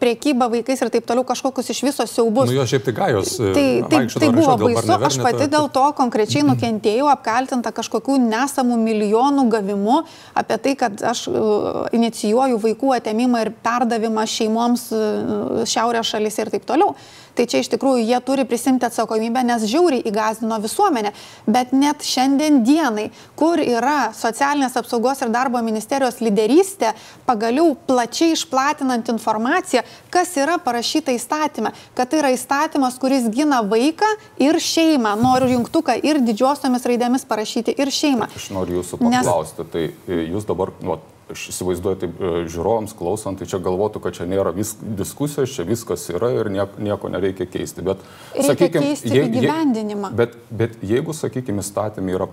priekybą 0.00 0.50
vaikais 0.54 0.82
ir 0.84 0.90
taip 0.94 1.06
toliau 1.08 1.24
kažkokius 1.28 1.70
iš 1.74 1.82
viso 1.86 2.06
siaubus. 2.08 2.50
Nu 2.50 2.58
jo 2.58 2.66
šiaip 2.68 2.86
tai 2.86 2.94
gajos. 2.96 3.32
E, 3.38 3.52
tai, 3.56 3.66
tai, 3.90 4.02
tai 4.14 4.30
buvo 4.34 4.56
baisu, 4.64 4.96
aš 5.10 5.20
pati 5.24 5.48
dėl 5.52 5.70
to 5.74 5.86
konkrečiai 5.98 6.44
nukentėjau, 6.48 7.08
apkaltinta 7.12 7.72
kažkokių 7.76 8.18
nesamų 8.26 8.78
milijonų 8.84 9.46
gavimu, 9.52 10.02
apie 10.42 10.60
tai, 10.66 10.76
kad 10.80 11.06
aš 11.12 11.26
uh, 11.30 11.80
inicijuoju 11.96 12.60
vaikų 12.62 12.94
atėmimą 13.00 13.46
ir 13.46 13.54
perdavimą 13.64 14.26
šeimoms 14.30 14.90
uh, 14.94 15.64
šiaurės 15.68 16.14
šalyse 16.14 16.46
ir 16.46 16.54
taip 16.56 16.68
toliau. 16.68 16.94
Tai 17.40 17.46
čia 17.48 17.62
iš 17.62 17.70
tikrųjų 17.72 18.02
jie 18.04 18.18
turi 18.26 18.44
prisimti 18.48 18.84
atsakomybę, 18.84 19.40
nes 19.46 19.62
žiauriai 19.70 20.02
įgazdino 20.10 20.58
visuomenę. 20.60 21.12
Bet 21.48 21.70
net 21.72 22.02
šiandien 22.04 22.60
dienai, 22.66 23.06
kur 23.38 23.62
yra 23.62 24.10
socialinės 24.16 24.76
apsaugos 24.80 25.22
ir 25.22 25.30
darbo 25.32 25.62
ministerijos 25.64 26.20
lyderystė, 26.50 26.94
pagaliau 27.26 27.74
plačiai 27.86 28.34
išplatinant 28.34 29.08
informaciją, 29.08 29.82
kas 30.10 30.36
yra 30.36 30.58
parašyta 30.58 31.14
įstatymė, 31.14 31.72
kad 31.94 32.10
tai 32.10 32.20
yra 32.22 32.32
įstatymas, 32.34 32.98
kuris 33.00 33.28
gina 33.30 33.62
vaiką 33.62 34.08
ir 34.38 34.58
šeimą. 34.58 35.16
Noriu 35.20 35.50
jungtuką 35.56 36.00
ir 36.02 36.20
didžiosiomis 36.20 36.86
raidėmis 36.86 37.26
parašyti 37.28 37.74
ir 37.78 37.90
šeimą. 37.90 38.30
Aš 38.36 38.50
noriu 38.54 38.80
jūsų 38.80 39.00
paklausti, 39.00 39.62
Nes... 39.62 39.72
tai 39.72 39.86
e, 40.08 40.22
jūs 40.30 40.46
dabar, 40.48 40.72
nu, 40.82 40.98
aš 41.30 41.44
įsivaizduoju, 41.52 41.98
taip 42.00 42.18
e, 42.18 42.30
žiūrovams 42.50 42.94
klausant, 42.98 43.38
tai 43.38 43.46
čia 43.50 43.60
galvotų, 43.62 44.02
kad 44.02 44.16
čia 44.16 44.26
nėra 44.30 44.52
vis, 44.56 44.74
diskusijos, 44.80 45.52
čia 45.54 45.66
viskas 45.68 46.08
yra 46.10 46.32
ir 46.40 46.50
nieko, 46.52 46.80
nieko 46.82 47.10
nereikia 47.12 47.46
keisti. 47.50 47.84
Bet, 47.86 48.02
sakykime, 48.34 48.92
je, 48.98 49.24
je, 49.44 49.98
bet, 50.18 50.36
bet 50.50 50.78
jeigu, 50.82 51.14
sakykime, 51.16 51.62
įstatymė 51.62 52.16
yra 52.18 52.28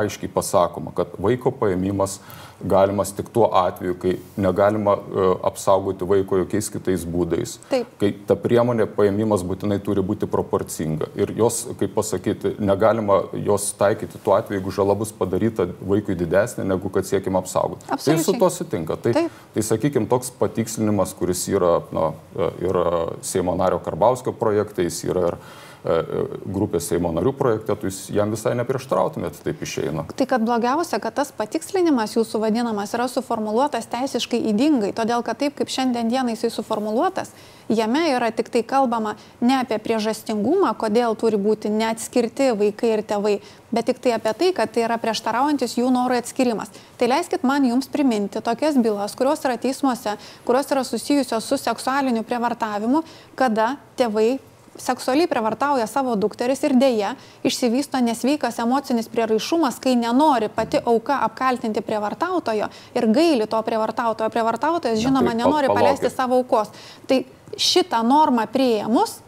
aiškiai 0.00 0.32
pasakoma, 0.32 0.94
kad 0.96 1.18
vaiko 1.20 1.52
paėmimas 1.52 2.18
galimas 2.60 3.12
tik 3.12 3.28
tuo 3.32 3.48
atveju, 3.52 3.94
kai 4.02 4.16
negalima 4.36 4.96
uh, 4.96 5.34
apsaugoti 5.46 6.06
vaiko 6.08 6.40
jokiais 6.42 6.70
kitais 6.74 7.04
būdais. 7.06 7.56
Taip. 7.70 7.90
Kai 8.00 8.10
ta 8.26 8.36
priemonė 8.38 8.88
paėmimas 8.96 9.44
būtinai 9.46 9.78
turi 9.84 10.02
būti 10.02 10.26
proporcinga. 10.30 11.10
Ir 11.18 11.32
jos, 11.38 11.60
kaip 11.78 11.94
pasakyti, 11.94 12.56
negalima 12.58 13.20
jos 13.46 13.70
taikyti 13.78 14.20
tuo 14.24 14.34
atveju, 14.38 14.58
jeigu 14.58 14.74
žala 14.74 14.96
bus 14.98 15.14
padaryta 15.14 15.68
vaikui 15.78 16.18
didesnė, 16.18 16.66
negu 16.66 16.90
kad 16.94 17.06
siekime 17.06 17.38
apsaugoti. 17.42 17.86
Absoliučiai. 17.88 18.24
Tai 18.24 18.34
su 18.34 18.42
to 18.42 18.50
sutinka. 18.56 18.98
Tai, 19.06 19.14
Taip. 19.20 19.38
tai 19.54 19.66
sakykime, 19.70 20.10
toks 20.10 20.32
patikslinimas, 20.40 21.14
kuris 21.18 21.46
yra, 21.52 21.78
na, 21.94 22.10
yra 22.58 22.88
Seimo 23.22 23.54
nario 23.58 23.78
Karbauskio 23.84 24.34
projektais, 24.34 25.04
yra 25.06 25.32
ir 25.32 25.40
E, 25.40 25.40
e, 25.40 25.67
grupės 25.84 26.88
Seimo 26.90 27.12
narių 27.14 27.32
projekte, 27.38 27.76
tai 27.76 27.90
jūs 27.90 28.08
jam 28.14 28.32
visai 28.34 28.54
neprieštrautumėt, 28.58 29.38
taip 29.44 29.62
išeina. 29.62 30.06
Tai 30.18 30.26
kad 30.28 30.42
blogiausia, 30.44 30.98
kad 31.02 31.14
tas 31.20 31.30
patikslinimas 31.34 32.16
jūsų 32.16 32.40
vadinamas 32.42 32.94
yra 32.96 33.06
suformuoluotas 33.10 33.86
teisiškai 33.92 34.40
įdingai, 34.50 34.90
todėl 34.96 35.22
kad 35.26 35.38
taip 35.38 35.54
kaip 35.58 35.70
šiandien 35.70 36.10
dienai 36.10 36.34
jisai 36.34 36.50
suformuoluotas, 36.54 37.30
jame 37.68 38.08
yra 38.10 38.32
tik 38.34 38.50
tai 38.50 38.64
kalbama 38.66 39.14
ne 39.40 39.60
apie 39.60 39.78
priežastingumą, 39.82 40.72
kodėl 40.78 41.14
turi 41.20 41.38
būti 41.40 41.70
neatskirti 41.70 42.50
vaikai 42.58 42.92
ir 42.96 43.04
tėvai, 43.06 43.36
bet 43.70 43.88
tik 43.90 44.02
tai 44.02 44.16
apie 44.16 44.34
tai, 44.34 44.50
kad 44.56 44.74
tai 44.74 44.86
yra 44.88 44.98
prieštaraujantis 44.98 45.78
jų 45.78 45.92
norų 45.94 46.18
atskirimas. 46.22 46.72
Tai 46.98 47.12
leiskit 47.12 47.46
man 47.46 47.68
jums 47.68 47.90
priminti 47.92 48.42
tokias 48.42 48.80
bylas, 48.80 49.14
kurios 49.18 49.44
yra 49.46 49.58
teismuose, 49.60 50.16
kurios 50.48 50.74
yra 50.74 50.84
susijusios 50.84 51.46
su 51.46 51.60
seksualiniu 51.60 52.24
prievartavimu, 52.26 53.04
kada 53.38 53.76
tėvai 54.00 54.38
seksualiai 54.78 55.28
prievartauja 55.28 55.86
savo 55.86 56.14
dukteris 56.16 56.62
ir 56.66 56.74
dėja 56.78 57.14
išsivysto 57.46 58.00
nesveikas 58.04 58.58
emocinis 58.62 59.10
prieraišumas, 59.12 59.80
kai 59.82 59.96
nenori 59.98 60.48
pati 60.48 60.80
auka 60.84 61.20
apkaltinti 61.28 61.82
prievartautojo 61.84 62.70
ir 62.94 63.08
gaili 63.12 63.46
to 63.46 63.62
prievartautojo. 63.62 64.30
Prievartautojas, 64.30 65.00
žinoma, 65.02 65.32
tai 65.32 65.42
nenori 65.42 65.72
paleisti 65.72 66.10
savo 66.10 66.38
aukos. 66.42 66.70
Tai 67.08 67.22
šitą 67.58 68.02
normą 68.06 68.46
prieimus, 68.52 69.18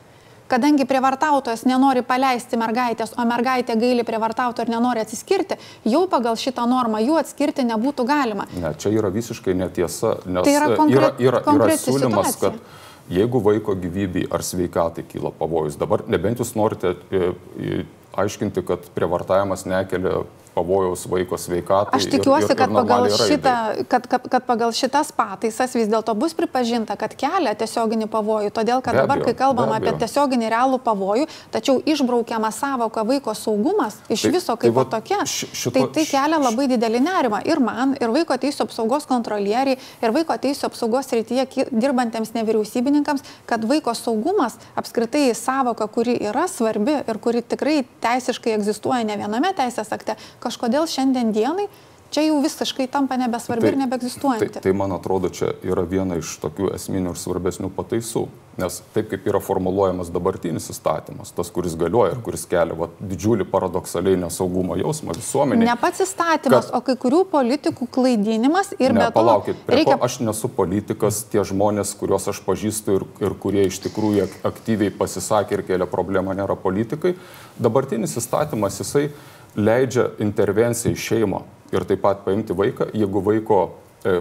kadangi 0.51 0.85
prievartautojas 0.89 1.63
nenori 1.69 2.03
paleisti 2.07 2.59
mergaitės, 2.61 3.15
o 3.19 3.27
mergaitė 3.29 3.77
gaili 3.79 4.05
prievartautojo 4.07 4.67
ir 4.67 4.75
nenori 4.75 5.03
atsiskirti, 5.05 5.59
jau 5.87 6.05
pagal 6.11 6.39
šitą 6.41 6.67
normą 6.71 7.03
jų 7.05 7.21
atskirti 7.23 7.67
nebūtų 7.69 8.07
galima. 8.09 8.47
Ne, 8.59 8.75
čia 8.79 8.93
yra 8.97 9.13
visiškai 9.15 9.55
netiesa, 9.59 10.19
nes 10.27 10.47
tai 10.47 10.57
yra, 10.59 10.73
konkre 10.79 10.99
yra, 10.99 11.15
yra, 11.23 11.43
yra 11.55 11.79
siūlymas, 11.79 12.35
situacija. 12.35 12.51
kad 12.51 12.79
jeigu 13.09 13.41
vaiko 13.45 13.75
gyvybei 13.79 14.27
ar 14.31 14.45
sveikatai 14.45 15.05
kyla 15.09 15.33
pavojus. 15.39 15.79
Dabar 15.81 16.05
nebent 16.11 16.43
jūs 16.43 16.55
norite 16.59 16.95
e, 17.11 17.33
e, 17.59 17.81
aiškinti, 18.21 18.65
kad 18.67 18.87
prievartavimas 18.95 19.67
nekelia 19.71 20.25
pavojaus 20.55 21.07
vaiko 21.11 21.39
sveikatai. 21.39 21.99
Aš 21.99 22.09
tikiuosi, 22.11 22.49
ir, 22.49 22.55
ir, 22.55 22.59
kad, 22.59 22.75
pagal 22.75 23.07
šitą, 23.15 23.55
kad, 23.91 24.07
kad, 24.11 24.27
kad 24.33 24.47
pagal 24.49 24.75
šitas 24.77 25.13
pataisas 25.17 25.75
vis 25.79 25.91
dėlto 25.91 26.15
bus 26.19 26.35
pripažinta, 26.39 26.97
kad 27.01 27.15
kelia 27.19 27.55
tiesioginį 27.59 28.09
pavojų. 28.11 28.53
Todėl, 28.55 28.83
kad 28.85 28.97
be 28.97 29.05
dabar, 29.05 29.21
abejo, 29.21 29.31
kai 29.31 29.37
kalbam 29.39 29.75
apie 29.77 29.95
tiesioginį 30.01 30.51
realų 30.53 30.81
pavojų, 30.85 31.29
tačiau 31.55 31.79
išbraukiama 31.85 32.51
savoka 32.55 33.05
vaiko 33.07 33.35
saugumas 33.39 34.01
iš 34.09 34.27
tai, 34.27 34.33
viso 34.37 34.57
kaip 34.57 34.69
tai, 34.69 34.75
va, 34.77 34.87
tokia, 34.97 35.21
šito, 35.29 35.75
tai 35.77 35.87
tai 35.95 36.07
kelia 36.09 36.41
labai 36.41 36.69
didelį 36.75 37.03
nerimą 37.07 37.43
ir 37.49 37.63
man, 37.65 37.95
ir 38.01 38.13
vaiko 38.15 38.37
teisų 38.41 38.67
apsaugos 38.67 39.07
kontrolieriai, 39.11 39.79
ir 40.03 40.15
vaiko 40.15 40.37
teisų 40.41 40.69
apsaugos 40.71 41.11
rytyje 41.15 41.67
dirbantiems 41.71 42.35
nevyriausybininkams, 42.37 43.25
kad 43.51 43.65
vaiko 43.69 43.95
saugumas 43.97 44.59
apskritai 44.79 45.29
savoka, 45.39 45.87
kuri 45.91 46.17
yra 46.31 46.47
svarbi 46.51 47.01
ir 47.01 47.21
kuri 47.23 47.43
tikrai 47.43 47.81
teisiškai 48.03 48.55
egzistuoja 48.57 49.05
ne 49.07 49.19
viename 49.21 49.53
teisės 49.57 49.93
akte, 49.95 50.17
kažkodėl 50.43 50.89
šiandien 50.91 51.33
dienai 51.37 51.69
čia 52.11 52.27
jau 52.27 52.43
visiškai 52.43 52.89
tampa 52.91 53.17
nebesvarbi 53.21 53.69
tai, 53.69 53.73
ir 53.73 53.81
nebeegzistuojanti. 53.85 54.53
Tai, 54.59 54.63
tai 54.65 54.75
man 54.77 54.93
atrodo, 54.97 55.31
čia 55.31 55.55
yra 55.67 55.87
viena 55.87 56.19
iš 56.21 56.37
tokių 56.43 56.73
esminių 56.75 57.15
ir 57.15 57.21
svarbesnių 57.21 57.71
pataisų. 57.77 58.29
Nes 58.61 58.81
taip 58.93 59.07
kaip 59.09 59.25
yra 59.31 59.39
formuluojamas 59.41 60.11
dabartinis 60.13 60.67
įstatymas, 60.73 61.31
tas, 61.33 61.49
kuris 61.55 61.77
galioja 61.81 62.17
ir 62.17 62.19
kuris 62.27 62.43
kelia 62.51 62.75
va, 62.77 62.91
didžiulį 62.99 63.47
paradoksaliai 63.49 64.19
nesaugumo 64.21 64.77
jausmą 64.77 65.15
visuomenėje. 65.17 65.69
Ne 65.71 65.77
pats 65.81 66.03
įstatymas, 66.05 66.67
kad... 66.67 66.75
o 66.77 66.83
kai 66.85 66.97
kurių 67.01 67.23
politikų 67.31 67.89
klaidinimas 67.95 68.75
ir 68.75 68.91
ne, 68.93 68.99
be 68.99 69.07
to. 69.07 69.17
Palaukit, 69.17 69.65
reikia... 69.71 69.95
ko, 69.95 70.05
aš 70.05 70.19
nesu 70.27 70.51
politikas, 70.53 71.23
tie 71.31 71.47
žmonės, 71.47 71.95
kuriuos 72.03 72.27
aš 72.35 72.43
pažįstu 72.45 72.99
ir, 72.99 73.09
ir 73.23 73.39
kurie 73.41 73.65
iš 73.71 73.81
tikrųjų 73.87 74.29
aktyviai 74.51 74.93
pasisakė 74.99 75.61
ir 75.61 75.67
kėlė 75.71 75.89
problemą, 75.89 76.37
nėra 76.37 76.59
politikai. 76.59 77.15
Dabartinis 77.57 78.19
įstatymas, 78.19 78.83
jisai 78.83 79.09
leidžia 79.57 80.11
intervenciją 80.23 80.95
į 80.95 81.01
šeimą 81.01 81.43
ir 81.75 81.87
taip 81.87 82.03
pat 82.05 82.25
paimti 82.25 82.55
vaiką, 82.57 82.91
jeigu 82.95 83.23
vaiko 83.25 83.61
e, 84.05 84.21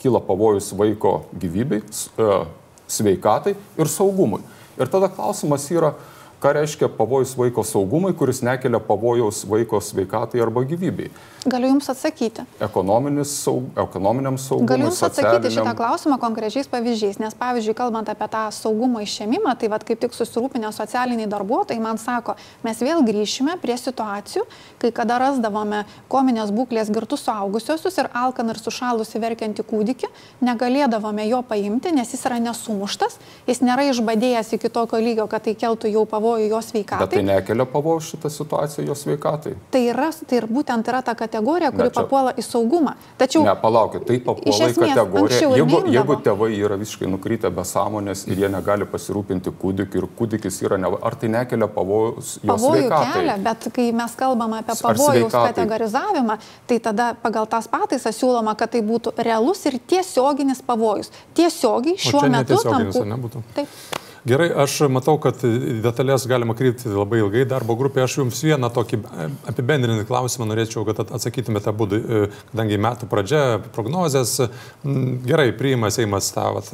kyla 0.00 0.20
pavojus 0.24 0.72
vaiko 0.78 1.24
gyvybei, 1.38 1.82
e, 1.82 2.38
sveikatai 2.90 3.54
ir 3.54 3.90
saugumui. 3.90 4.42
Ir 4.78 4.90
tada 4.90 5.08
klausimas 5.12 5.66
yra, 5.70 5.94
ką 6.44 6.52
reiškia 6.52 6.88
pavojus 6.92 7.32
vaiko 7.40 7.62
saugumui, 7.64 8.12
kuris 8.12 8.42
nekelia 8.44 8.80
pavojaus 8.84 9.46
vaiko 9.48 9.80
sveikatai 9.80 10.42
arba 10.44 10.60
gyvybei. 10.68 11.08
Galiu 11.48 11.70
Jums 11.70 11.88
atsakyti. 11.92 12.44
Saug, 13.24 13.64
ekonominiam 13.80 14.36
saugumui. 14.40 14.68
Galiu 14.68 14.86
Jums 14.90 15.00
atsakyti 15.06 15.52
šitą 15.54 15.72
klausimą 15.76 16.18
konkrečiais 16.20 16.68
pavyzdžiais, 16.72 17.16
nes 17.20 17.36
pavyzdžiui, 17.40 17.74
kalbant 17.76 18.08
apie 18.12 18.28
tą 18.32 18.42
saugumo 18.52 19.00
išėmimą, 19.04 19.54
tai 19.60 19.70
vad 19.72 19.84
kaip 19.88 20.02
tik 20.04 20.16
susirūpinę 20.16 20.68
socialiniai 20.72 21.28
darbuotojai 21.32 21.80
man 21.84 22.00
sako, 22.00 22.36
mes 22.64 22.80
vėl 22.84 23.00
grįšime 23.08 23.56
prie 23.64 23.76
situacijų, 23.80 24.44
kai 24.84 24.92
kada 24.96 25.18
rasdavome 25.20 25.84
kominės 26.12 26.52
būklės 26.52 26.92
girtus 26.92 27.24
suaugusiosius 27.24 28.00
ir 28.00 28.10
alkaną 28.12 28.52
ir 28.56 28.60
sušalusi 28.60 29.20
verkiantį 29.20 29.66
kūdikį, 29.68 30.12
negalėdavome 30.44 31.28
jo 31.28 31.40
paimti, 31.48 31.92
nes 31.92 32.12
jis 32.16 32.24
yra 32.28 32.40
nesumuštas, 32.50 33.20
jis 33.48 33.64
nėra 33.64 33.88
išbadėjęs 33.92 34.56
iki 34.56 34.72
tokio 34.72 35.00
lygio, 35.00 35.28
kad 35.28 35.44
tai 35.44 35.56
keltų 35.60 35.92
jau 35.92 36.08
pavojų 36.08 36.33
jo 36.42 36.60
sveikatai. 36.62 37.06
Bet 37.06 37.14
tai 37.16 37.22
nekelia 37.26 37.66
pavojų 37.70 38.02
šitą 38.08 38.30
situaciją 38.32 38.86
jo 38.88 38.96
sveikatai. 38.98 39.54
Tai, 39.74 39.82
yra, 39.92 40.10
tai 40.28 40.38
ir 40.40 40.46
būtent 40.50 40.88
yra 40.90 41.00
ta 41.06 41.14
kategorija 41.18 41.70
kuri 41.74 41.88
čia... 41.88 42.02
papuola 42.02 42.34
į 42.36 42.44
saugumą. 42.46 42.94
Tačiau... 43.20 43.44
Ne, 43.46 43.54
palaukit, 43.60 44.04
tai 44.08 44.18
papuola 44.24 44.68
į 44.70 44.76
kategoriją. 44.78 45.50
Jeigu, 45.58 45.80
jeigu 45.94 46.18
tėvai 46.26 46.50
yra 46.58 46.78
visiškai 46.80 47.10
nukrytę 47.12 47.50
be 47.54 47.64
sąmonės 47.68 48.26
ir 48.28 48.44
jie 48.44 48.50
negali 48.52 48.88
pasirūpinti 48.90 49.54
kūdikiu 49.60 50.02
ir 50.02 50.08
kūdikis 50.18 50.60
yra 50.66 50.78
ne... 50.80 50.92
Ar 51.04 51.18
tai 51.20 51.30
nekelia 51.32 51.68
pavojus? 51.72 52.36
Pavojų 52.44 52.88
kelia, 52.92 53.38
bet 53.44 53.68
kai 53.74 53.88
mes 53.96 54.14
kalbame 54.18 54.60
apie 54.62 54.78
pavojaus 54.80 55.34
kategorizavimą, 55.34 56.38
tai 56.70 56.80
tada 56.84 57.10
pagal 57.22 57.48
tas 57.50 57.68
pataisas 57.70 58.18
siūloma, 58.20 58.56
kad 58.58 58.72
tai 58.74 58.84
būtų 58.86 59.16
realus 59.24 59.64
ir 59.70 59.78
tiesioginis 59.92 60.62
pavojus. 60.64 61.12
Tiesiogiai 61.36 61.98
šiuo 62.00 62.24
metu 62.32 62.60
tam... 62.64 62.88
Nebūtų. 63.14 63.44
Taip. 63.56 64.02
Gerai, 64.24 64.46
aš 64.56 64.78
matau, 64.88 65.18
kad 65.20 65.42
detalės 65.84 66.22
galima 66.24 66.54
krypti 66.56 66.88
labai 66.88 67.18
ilgai 67.20 67.42
darbo 67.44 67.74
grupė. 67.76 68.06
Aš 68.06 68.14
jums 68.22 68.38
vieną 68.40 68.70
tokį 68.72 69.02
apibendrinį 69.50 70.06
klausimą 70.08 70.46
norėčiau, 70.48 70.86
kad 70.88 71.02
atsakytumėte 71.04 71.68
abu, 71.68 71.84
e, 71.92 72.20
kadangi 72.48 72.78
metų 72.80 73.08
pradžia, 73.10 73.42
prognozės. 73.74 74.38
Gerai, 75.28 75.50
priima 75.58 75.90
Seimas 75.92 76.30
tą 76.32 76.46
vat, 76.56 76.70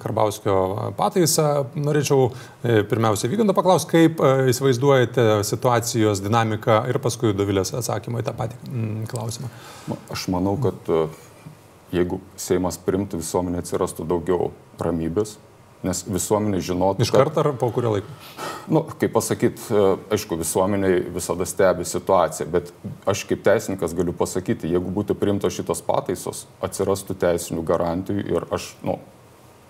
Karbauskio 0.00 0.54
pataisą. 0.96 1.66
Norėčiau 1.76 2.30
e, 2.30 2.78
pirmiausia 2.88 3.28
Vygando 3.28 3.52
paklausti, 3.58 3.90
kaip 3.92 4.22
e, 4.24 4.30
įsivaizduojate 4.54 5.26
situacijos 5.44 6.24
dinamiką 6.24 6.86
ir 6.88 7.00
paskui 7.04 7.34
Dovilės 7.36 7.74
atsakymą 7.76 8.22
į 8.24 8.28
tą 8.30 8.34
patį 8.38 8.78
klausimą. 9.12 9.52
Aš 10.16 10.24
manau, 10.32 10.56
kad 10.64 10.88
jeigu 11.92 12.22
Seimas 12.40 12.80
primtų 12.80 13.20
visuomenė 13.20 13.60
atsirastų 13.60 14.08
daugiau 14.08 14.48
ramybės, 14.80 15.36
nes 15.86 16.00
visuomenė 16.08 16.60
žinotų. 16.64 17.04
Iš 17.04 17.12
karto 17.14 17.42
ar 17.44 17.52
po 17.58 17.70
kurio 17.74 17.92
laiko? 17.94 18.14
Na, 18.68 18.80
nu, 18.80 18.82
kaip 19.00 19.12
pasakyti, 19.14 19.68
e, 19.70 19.84
aišku, 20.16 20.38
visuomenė 20.40 20.90
visada 21.14 21.46
stebi 21.48 21.86
situaciją, 21.88 22.48
bet 22.52 22.72
aš 23.08 23.24
kaip 23.30 23.44
teisininkas 23.46 23.94
galiu 23.96 24.14
pasakyti, 24.16 24.70
jeigu 24.74 24.90
būtų 24.94 25.16
priimtos 25.18 25.54
šitos 25.56 25.84
pataisos, 25.86 26.46
atsirastų 26.64 27.16
teisinių 27.22 27.64
garantijų 27.68 28.26
ir 28.26 28.48
aš, 28.54 28.72
na, 28.82 28.96
nu, 28.96 29.18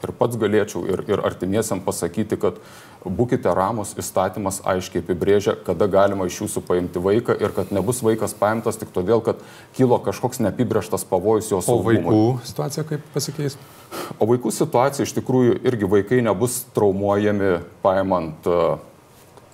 ir 0.05 0.15
pats 0.19 0.39
galėčiau 0.39 0.85
ir, 0.89 1.03
ir 1.11 1.23
artimiesiam 1.27 1.83
pasakyti, 1.85 2.39
kad 2.41 2.61
būkite 3.05 3.53
ramus, 3.55 3.95
įstatymas 3.99 4.61
aiškiai 4.67 5.03
apibrėžia, 5.05 5.55
kada 5.67 5.89
galima 5.91 6.27
iš 6.29 6.43
jūsų 6.43 6.65
paimti 6.67 7.03
vaiką 7.03 7.37
ir 7.39 7.55
kad 7.57 7.71
nebus 7.75 8.03
vaikas 8.05 8.35
paimtas 8.39 8.81
tik 8.81 8.91
todėl, 8.95 9.23
kad 9.25 9.43
kilo 9.77 10.01
kažkoks 10.03 10.43
neapibrieštas 10.45 11.07
pavojus 11.09 11.51
jo 11.53 11.63
saugumui. 11.65 12.03
O 12.03 12.09
vaikų 12.09 12.51
situacija 12.51 12.87
kaip 12.89 13.07
pasikeis? 13.15 13.59
O 14.19 14.29
vaikų 14.29 14.53
situacija 14.53 15.07
iš 15.07 15.15
tikrųjų 15.17 15.61
irgi 15.69 15.89
vaikai 15.89 16.21
nebus 16.27 16.61
traumuojami 16.77 17.59
paimant 17.85 18.51
uh, 18.51 18.77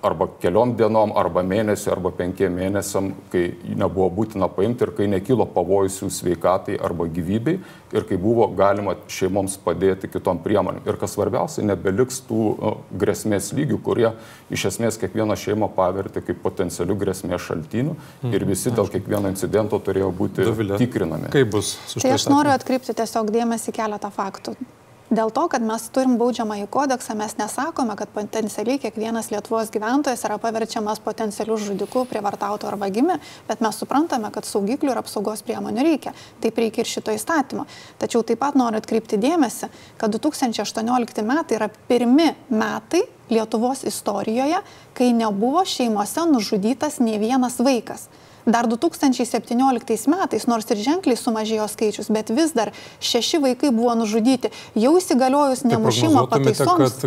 arba 0.05 0.27
keliom 0.41 0.75
dienom, 0.77 1.13
arba 1.17 1.43
mėnesiu, 1.45 1.89
arba 1.95 2.11
penkiem 2.15 2.53
mėnesiam, 2.55 3.11
kai 3.33 3.47
nebuvo 3.65 4.09
būtina 4.19 4.49
paimti 4.53 4.85
ir 4.85 4.93
kai 4.97 5.07
nekilo 5.11 5.47
pavojus 5.49 6.01
jų 6.03 6.11
sveikatai 6.13 6.77
arba 6.77 7.07
gyvybei 7.11 7.57
ir 7.95 8.05
kai 8.07 8.19
buvo 8.21 8.47
galima 8.57 8.95
šeimoms 9.11 9.57
padėti 9.65 10.09
kitom 10.11 10.41
priemonėm. 10.43 10.83
Ir 10.85 10.99
kas 11.01 11.15
svarbiausia, 11.15 11.65
nebeliks 11.65 12.21
tų 12.29 12.41
nu, 12.59 12.73
grėsmės 13.01 13.51
lygių, 13.57 13.79
kurie 13.85 14.11
iš 14.53 14.67
esmės 14.71 14.99
kiekvieną 15.01 15.37
šeimą 15.39 15.71
pavertė 15.75 16.23
kaip 16.25 16.41
potencialių 16.45 16.99
grėsmės 17.05 17.45
šaltinių 17.47 17.97
ir 18.29 18.39
mhm. 18.39 18.49
visi 18.51 18.73
dėl 18.75 18.91
kiekvieno 18.91 19.31
incidento 19.31 19.79
turėjo 19.79 20.11
būti 20.15 20.45
Dovilė, 20.45 20.79
tikrinami. 20.81 21.33
Kaip 21.35 21.53
bus 21.55 21.75
su 21.85 21.99
šiuo? 21.99 22.07
Tai 22.07 22.15
aš 22.19 22.29
noriu 22.31 22.55
atkreipti 22.55 22.97
tiesiog 22.97 23.31
dėmesį 23.35 23.75
keletą 23.75 24.11
faktų. 24.13 24.57
Dėl 25.15 25.29
to, 25.31 25.45
kad 25.47 25.63
mes 25.63 25.83
turim 25.95 26.17
baudžiamąjį 26.19 26.65
kodeksą, 26.73 27.13
mes 27.15 27.35
nesakome, 27.39 27.93
kad 27.95 28.09
potencialiai 28.11 28.81
kiekvienas 28.81 29.29
Lietuvos 29.31 29.69
gyventojas 29.71 30.25
yra 30.27 30.35
paverčiamas 30.41 30.99
potencialių 31.05 31.55
žudikų, 31.61 32.03
prievartautų 32.09 32.67
ar 32.67 32.75
vagimi, 32.81 33.15
bet 33.47 33.63
mes 33.63 33.79
suprantame, 33.79 34.31
kad 34.35 34.47
saugiklių 34.49 34.91
ir 34.91 34.99
apsaugos 34.99 35.45
priemonių 35.45 35.85
reikia. 35.87 36.15
Taip 36.43 36.59
reikia 36.59 36.83
ir 36.83 36.91
šito 36.91 37.15
įstatymo. 37.15 37.67
Tačiau 38.01 38.25
taip 38.27 38.41
pat 38.43 38.57
noriu 38.59 38.81
atkreipti 38.81 39.21
dėmesį, 39.21 39.71
kad 40.01 40.17
2018 40.17 41.23
metai 41.23 41.59
yra 41.61 41.71
pirmi 41.87 42.33
metai 42.51 43.05
Lietuvos 43.31 43.85
istorijoje, 43.87 44.59
kai 44.97 45.13
nebuvo 45.15 45.63
šeimose 45.65 46.27
nužudytas 46.33 46.99
ne 46.99 47.15
vienas 47.21 47.61
vaikas. 47.63 48.09
Dar 48.45 48.67
2017 48.69 50.07
metais, 50.07 50.45
nors 50.45 50.67
ir 50.69 50.77
ženkliai 50.77 51.17
sumažėjo 51.17 51.65
skaičius, 51.71 52.11
bet 52.13 52.29
vis 52.29 52.51
dar 52.53 52.69
šeši 53.01 53.39
vaikai 53.41 53.71
buvo 53.73 53.95
nužudyti. 53.97 54.51
Jau 54.77 54.91
įsigaliojus 54.99 55.63
tai 55.63 55.71
nemušimo 55.73 56.25
tai 56.29 56.43
pataisoms. 56.43 56.99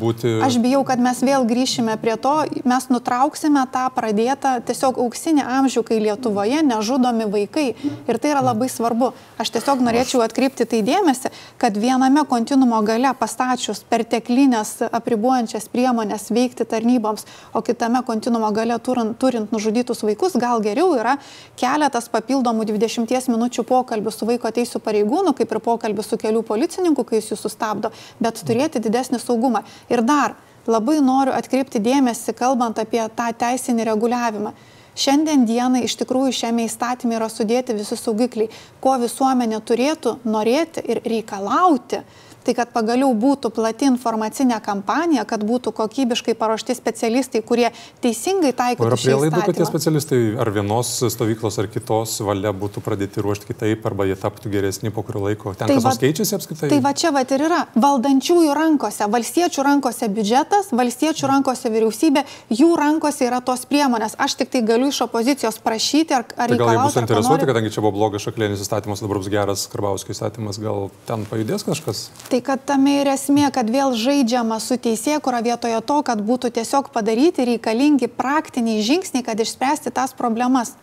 Būti... 0.00 0.32
Aš 0.46 0.56
bijau, 0.64 0.80
kad 0.88 1.02
mes 1.04 1.20
vėl 1.20 1.44
grįšime 1.48 1.98
prie 2.00 2.16
to, 2.16 2.32
mes 2.64 2.88
nutrauksime 2.88 3.66
tą 3.74 3.84
pradėtą 3.92 4.54
tiesiog 4.64 5.02
auksinį 5.04 5.44
amžių, 5.58 5.84
kai 5.84 6.00
Lietuvoje 6.00 6.62
nežudomi 6.64 7.28
vaikai. 7.28 7.66
Ir 8.08 8.20
tai 8.22 8.32
yra 8.32 8.40
labai 8.48 8.70
svarbu. 8.72 9.12
Aš 9.36 9.52
tiesiog 9.52 9.84
norėčiau 9.84 10.24
atkreipti 10.24 10.64
tai 10.64 10.80
dėmesį, 10.86 11.32
kad 11.60 11.76
viename 11.76 12.24
kontinumo 12.28 12.80
gale 12.86 13.12
pastačius 13.20 13.82
perteklinės 13.84 14.88
apribuojančias 14.88 15.68
priemonės 15.68 16.30
veikti 16.32 16.64
tarnyboms, 16.64 17.28
o 17.52 17.60
kitame 17.60 18.00
kontinumo 18.06 18.48
gale 18.56 18.80
turint, 18.80 19.18
turint 19.20 19.52
nužudytus 19.52 20.00
vaikus, 20.06 20.40
gal 20.40 20.64
geriau 20.64 20.85
jau 20.86 21.00
yra 21.00 21.16
keletas 21.58 22.08
papildomų 22.12 22.66
20 22.70 23.30
minučių 23.32 23.64
pokalbių 23.66 24.12
su 24.14 24.28
vaiko 24.28 24.50
teisų 24.50 24.80
pareigūnu, 24.84 25.34
kaip 25.36 25.52
ir 25.52 25.62
pokalbių 25.64 26.04
su 26.04 26.18
kelių 26.20 26.44
policininku, 26.46 27.04
kai 27.04 27.20
jis 27.20 27.32
jūs 27.34 27.44
sustabdo, 27.46 27.92
bet 28.20 28.42
turėti 28.46 28.82
didesnį 28.82 29.20
saugumą. 29.22 29.64
Ir 29.90 30.04
dar 30.06 30.36
labai 30.66 31.00
noriu 31.00 31.34
atkreipti 31.34 31.82
dėmesį, 31.82 32.34
kalbant 32.36 32.78
apie 32.78 33.02
tą 33.16 33.30
teisinį 33.32 33.86
reguliavimą. 33.90 34.54
Šiandien 34.96 35.42
dienai 35.44 35.82
iš 35.84 35.98
tikrųjų 36.00 36.32
šiame 36.32 36.64
įstatymė 36.64 37.18
yra 37.18 37.26
sudėti 37.28 37.74
visi 37.76 37.98
saugikliai, 38.00 38.48
ko 38.80 38.94
visuomenė 39.02 39.60
turėtų 39.68 40.14
norėti 40.24 40.80
ir 40.88 41.02
reikalauti 41.04 42.00
tai 42.46 42.54
kad 42.56 42.70
pagaliau 42.74 43.10
būtų 43.16 43.50
plati 43.54 43.88
informacinė 43.90 44.58
kampanija, 44.64 45.24
kad 45.28 45.42
būtų 45.46 45.72
kokybiškai 45.76 46.36
paruošti 46.38 46.76
specialistai, 46.78 47.42
kurie 47.46 47.68
teisingai 48.04 48.52
taikytų. 48.56 48.86
Ar 48.86 48.98
prielaidų, 49.00 49.42
kad 49.48 49.58
tie 49.58 49.66
specialistai 49.68 50.20
ar 50.42 50.50
vienos 50.54 50.92
stovyklos 51.12 51.58
ar 51.62 51.70
kitos 51.72 52.18
valia 52.26 52.52
būtų 52.56 52.82
pradėti 52.86 53.24
ruošti 53.24 53.50
kitaip, 53.50 53.86
arba 53.88 54.06
jie 54.08 54.16
taptų 54.20 54.52
geresni 54.52 54.92
po 54.94 55.04
kurio 55.06 55.24
laiko? 55.26 55.54
Ten 55.58 55.70
tai 55.70 55.78
kas 55.78 55.88
nors 55.88 56.00
keičiasi 56.02 56.36
apskritai? 56.38 56.70
Tai 56.70 56.80
va 56.84 56.94
čia 56.96 57.12
va 57.14 57.24
ir 57.26 57.46
yra 57.48 57.62
valdančiųjų 57.74 58.54
rankose, 58.56 59.08
valstiečių 59.16 59.66
rankose 59.66 60.10
biudžetas, 60.12 60.70
valstiečių 60.76 61.30
rankose 61.30 61.72
vyriausybė, 61.72 62.24
jų 62.54 62.70
rankose 62.78 63.26
yra 63.26 63.42
tos 63.44 63.66
priemonės. 63.68 64.16
Aš 64.22 64.38
tik 64.42 64.52
tai 64.54 64.62
galiu 64.66 64.90
iš 64.92 65.02
opozicijos 65.06 65.58
prašyti 65.64 66.16
ar, 66.16 66.26
ar 66.36 66.52
tai 66.52 66.60
gal 66.60 66.72
jie 66.74 66.82
bus 66.84 66.98
interesuoti, 67.02 67.48
kadangi 67.48 67.74
čia 67.74 67.82
buvo 67.84 67.96
blogas 67.98 68.26
šaklėnis 68.26 68.62
įstatymas, 68.64 69.02
dabar 69.04 69.22
bus 69.22 69.30
geras 69.32 69.66
Karbauskio 69.72 70.14
įstatymas, 70.14 70.60
gal 70.62 70.88
ten 71.08 71.26
pajudės 71.28 71.66
kažkas? 71.66 72.06
Tai 72.30 72.35
kad 72.44 72.62
tame 72.66 73.00
ir 73.02 73.08
esmė, 73.12 73.50
kad 73.54 73.68
vėl 73.70 73.94
žaidžiama 73.96 74.58
su 74.62 74.78
teisė, 74.80 75.18
kurio 75.22 75.42
vietoje 75.44 75.78
to, 75.86 76.00
kad 76.06 76.22
būtų 76.24 76.50
tiesiog 76.58 76.90
padaryti 76.94 77.44
reikalingi 77.46 78.08
praktiniai 78.08 78.82
žingsniai, 78.84 79.24
kad 79.26 79.40
išspręsti 79.40 79.92
tas 79.94 80.14
problemas. 80.16 80.74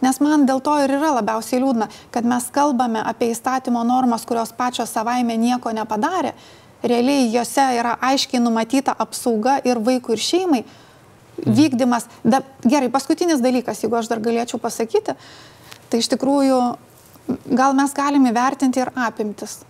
Nes 0.00 0.20
man 0.22 0.46
dėl 0.46 0.62
to 0.62 0.76
ir 0.78 0.94
yra 0.94 1.12
labiausiai 1.16 1.60
liūdna, 1.62 1.88
kad 2.14 2.26
mes 2.28 2.46
kalbame 2.54 3.02
apie 3.02 3.32
įstatymo 3.32 3.82
normas, 3.86 4.26
kurios 4.28 4.54
pačios 4.54 4.94
savaime 4.94 5.36
nieko 5.38 5.74
nepadarė. 5.74 6.34
Realiai 6.82 7.26
jose 7.32 7.64
yra 7.78 7.96
aiškiai 8.10 8.42
numatyta 8.42 8.94
apsauga 8.94 9.58
ir 9.66 9.82
vaikui, 9.82 10.14
ir 10.14 10.22
šeimai. 10.22 10.64
Vykdymas. 11.38 12.06
Da, 12.26 12.42
gerai, 12.66 12.90
paskutinis 12.94 13.42
dalykas, 13.42 13.82
jeigu 13.82 13.98
aš 13.98 14.10
dar 14.10 14.22
galėčiau 14.22 14.62
pasakyti, 14.62 15.14
tai 15.90 16.02
iš 16.02 16.10
tikrųjų 16.14 16.60
gal 17.58 17.74
mes 17.78 17.94
galime 17.94 18.32
vertinti 18.34 18.82
ir 18.82 18.94
apimtis. 18.94 19.60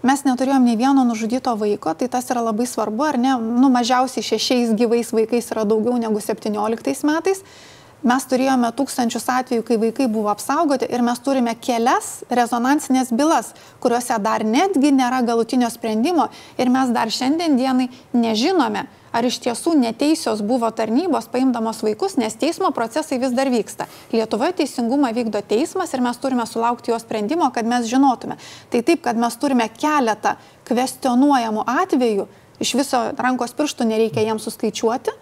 Mes 0.00 0.22
neturėjom 0.24 0.64
nei 0.64 0.78
vieno 0.80 1.02
nužudyto 1.04 1.52
vaiko, 1.60 1.92
tai 1.92 2.08
tas 2.08 2.30
yra 2.32 2.40
labai 2.46 2.64
svarbu, 2.64 3.04
ar 3.04 3.18
ne? 3.20 3.34
Nu, 3.36 3.68
mažiausiai 3.68 4.24
šešiais 4.24 4.72
gyvais 4.78 5.12
vaikais 5.12 5.50
yra 5.52 5.66
daugiau 5.68 5.98
negu 6.00 6.22
17 6.24 7.04
metais. 7.04 7.42
Mes 8.00 8.24
turėjome 8.24 8.70
tūkstančius 8.72 9.26
atvejų, 9.28 9.64
kai 9.68 9.76
vaikai 9.76 10.06
buvo 10.08 10.30
apsaugoti 10.32 10.88
ir 10.88 11.02
mes 11.04 11.20
turime 11.20 11.52
kelias 11.60 12.22
rezonansinės 12.32 13.12
bylas, 13.12 13.50
kuriuose 13.84 14.16
dar 14.24 14.40
netgi 14.40 14.88
nėra 14.96 15.20
galutinio 15.20 15.68
sprendimo 15.68 16.30
ir 16.56 16.72
mes 16.72 16.94
dar 16.96 17.12
šiandien 17.12 17.60
dienai 17.60 17.90
nežinome, 18.16 18.86
ar 19.12 19.26
iš 19.26 19.40
tiesų 19.44 19.74
neteisios 19.78 20.42
buvo 20.46 20.70
tarnybos 20.74 21.28
paimdamos 21.32 21.82
vaikus, 21.86 22.16
nes 22.20 22.36
teismo 22.38 22.70
procesai 22.74 23.20
vis 23.22 23.34
dar 23.36 23.50
vyksta. 23.52 23.88
Lietuvoje 24.12 24.60
teisingumą 24.62 25.12
vykdo 25.16 25.42
teismas 25.46 25.94
ir 25.94 26.04
mes 26.04 26.20
turime 26.22 26.46
sulaukti 26.46 26.92
jo 26.92 26.98
sprendimo, 27.02 27.50
kad 27.54 27.66
mes 27.66 27.88
žinotume. 27.90 28.38
Tai 28.70 28.82
taip, 28.86 29.02
kad 29.06 29.18
mes 29.18 29.36
turime 29.40 29.68
keletą 29.74 30.36
kvestionuojamų 30.68 31.66
atvejų, 31.66 32.28
iš 32.60 32.76
viso 32.78 33.02
rankos 33.18 33.56
pirštų 33.56 33.88
nereikia 33.90 34.26
jiems 34.28 34.46
suskaičiuoti 34.46 35.16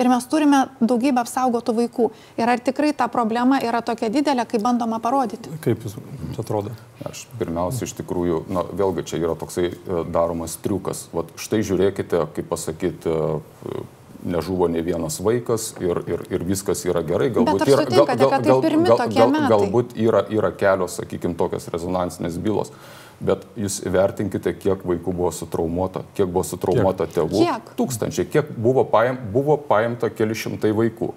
ir 0.00 0.08
mes 0.10 0.26
turime 0.30 0.64
daugybę 0.80 1.22
apsaugotų 1.24 1.74
vaikų. 1.76 2.08
Ir 2.40 2.50
ar 2.52 2.62
tikrai 2.64 2.92
ta 2.96 3.08
problema 3.12 3.60
yra 3.64 3.82
tokia 3.84 4.10
didelė, 4.12 4.46
kaip 4.48 4.64
bandoma 4.64 5.00
parodyti? 5.02 5.52
Kaip 5.64 5.86
jums 5.86 6.40
atrodo? 6.40 6.74
Aš 7.08 7.26
pirmiausia, 7.40 7.86
iš 7.88 7.94
tikrųjų, 8.00 8.42
na, 8.52 8.64
vėlgi 8.76 9.06
čia 9.08 9.22
yra 9.22 9.36
toksai 9.38 9.70
e, 9.70 10.02
daromas 10.12 10.58
triukas. 10.60 11.06
Vat 11.16 11.32
štai 11.40 11.62
žiūrėkite, 11.66 12.26
kaip 12.36 12.48
pasakyti, 12.50 13.10
e, 13.10 13.82
nežuvo 14.20 14.68
ne 14.68 14.82
vienas 14.84 15.16
vaikas 15.24 15.70
ir, 15.80 16.02
ir, 16.10 16.24
ir 16.28 16.44
viskas 16.44 16.84
yra 16.84 17.00
gerai. 17.06 17.30
Galbūt, 17.32 17.64
yra, 17.64 17.86
gal, 17.88 18.08
gal, 18.10 18.16
gal, 18.20 18.40
gal, 18.44 19.06
gal, 19.16 19.36
galbūt 19.54 19.94
yra, 19.96 20.26
yra 20.28 20.52
kelios, 20.52 20.98
sakykime, 21.00 21.38
tokios 21.40 21.70
rezonansinės 21.72 22.36
bylos 22.40 22.74
bet 23.20 23.44
jūs 23.58 23.80
įvertinkite, 23.88 24.54
kiek 24.58 24.84
vaikų 24.86 25.12
buvo 25.12 25.32
sutraumuota, 25.34 26.04
kiek 26.16 26.30
buvo 26.30 26.44
sutraumuota 26.46 27.06
kiek? 27.06 27.18
tėvų. 27.18 27.42
Kiek? 27.44 27.74
Tūkstančiai, 27.78 28.28
kiek 28.32 28.54
buvo, 28.56 28.86
paim, 28.88 29.18
buvo 29.34 29.58
paimta 29.60 30.10
keli 30.12 30.36
šimtai 30.38 30.72
vaikų. 30.76 31.12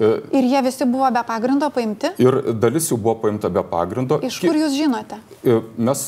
E, 0.00 0.08
ir 0.32 0.46
jie 0.48 0.60
visi 0.64 0.86
buvo 0.88 1.10
be 1.12 1.20
pagrindo 1.28 1.68
paimti? 1.72 2.14
Ir 2.22 2.38
dalis 2.56 2.88
jų 2.88 2.96
buvo 2.96 3.14
paimta 3.26 3.50
be 3.52 3.60
pagrindo. 3.68 4.16
Iš 4.24 4.38
kur 4.40 4.56
jūs 4.56 4.72
žinote? 4.72 5.18
E, 5.44 5.58
mes, 5.76 6.04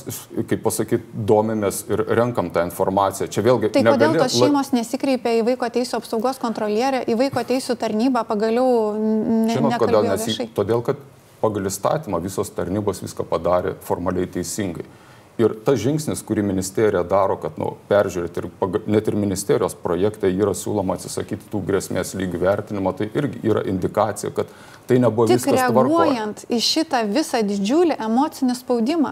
kaip 0.49 0.63
pasakyti, 0.65 1.05
domimės 1.29 1.83
ir 1.93 2.01
renkam 2.17 2.49
tą 2.55 2.65
informaciją. 2.65 3.29
Čia 3.29 3.45
vėlgi. 3.45 3.75
Tai 3.75 3.85
negali... 3.85 4.01
kodėl 4.01 4.25
tos 4.25 4.39
šeimos 4.41 4.73
nesikreipia 4.73 5.37
į 5.43 5.45
vaiko 5.51 5.69
teisų 5.77 6.01
apsaugos 6.01 6.41
kontrolierę, 6.41 7.05
į 7.05 7.19
vaiko 7.27 7.45
teisų 7.45 7.77
tarnybą, 7.81 8.25
pagaliau 8.29 8.95
ne, 8.97 9.53
Žinot, 9.53 9.77
kodėl 9.85 10.09
nes... 10.09 10.29
Todėl, 10.57 10.81
kad 10.87 11.05
pagal 11.45 11.69
įstatymą 11.69 12.23
visos 12.25 12.49
tarnybos 12.57 13.05
viską 13.05 13.27
padarė 13.29 13.77
formaliai 13.85 14.31
teisingai. 14.33 14.89
Ir 15.35 15.51
tas 15.67 15.81
žingsnis, 15.83 16.21
kurį 16.23 16.45
ministerija 16.47 17.03
daro, 17.11 17.35
kad 17.43 17.57
nu, 17.59 17.73
peržiūrėti 17.89 18.39
ir 18.39 18.85
net 18.87 19.09
ir 19.11 19.17
ministerijos 19.19 19.75
projekte 19.75 20.31
yra 20.31 20.53
siūloma 20.55 20.95
atsisakyti 20.95 21.49
tų 21.51 21.63
grėsmės 21.67 22.15
lygių 22.15 22.39
vertinimo, 22.45 22.93
tai 22.95 23.09
irgi 23.11 23.43
yra 23.43 23.65
indikacija, 23.67 24.31
kad 24.37 24.53
tai 24.87 25.01
nebuvo 25.03 25.27
Tik 25.27 25.41
viskas 25.41 25.59
tvarkoje. 25.59 25.75
Reaguojant 25.75 26.45
į 26.47 26.61
šitą 26.63 27.03
visą 27.11 27.43
didžiulį 27.43 27.97
emocinį 28.07 28.55
spaudimą, 28.61 29.11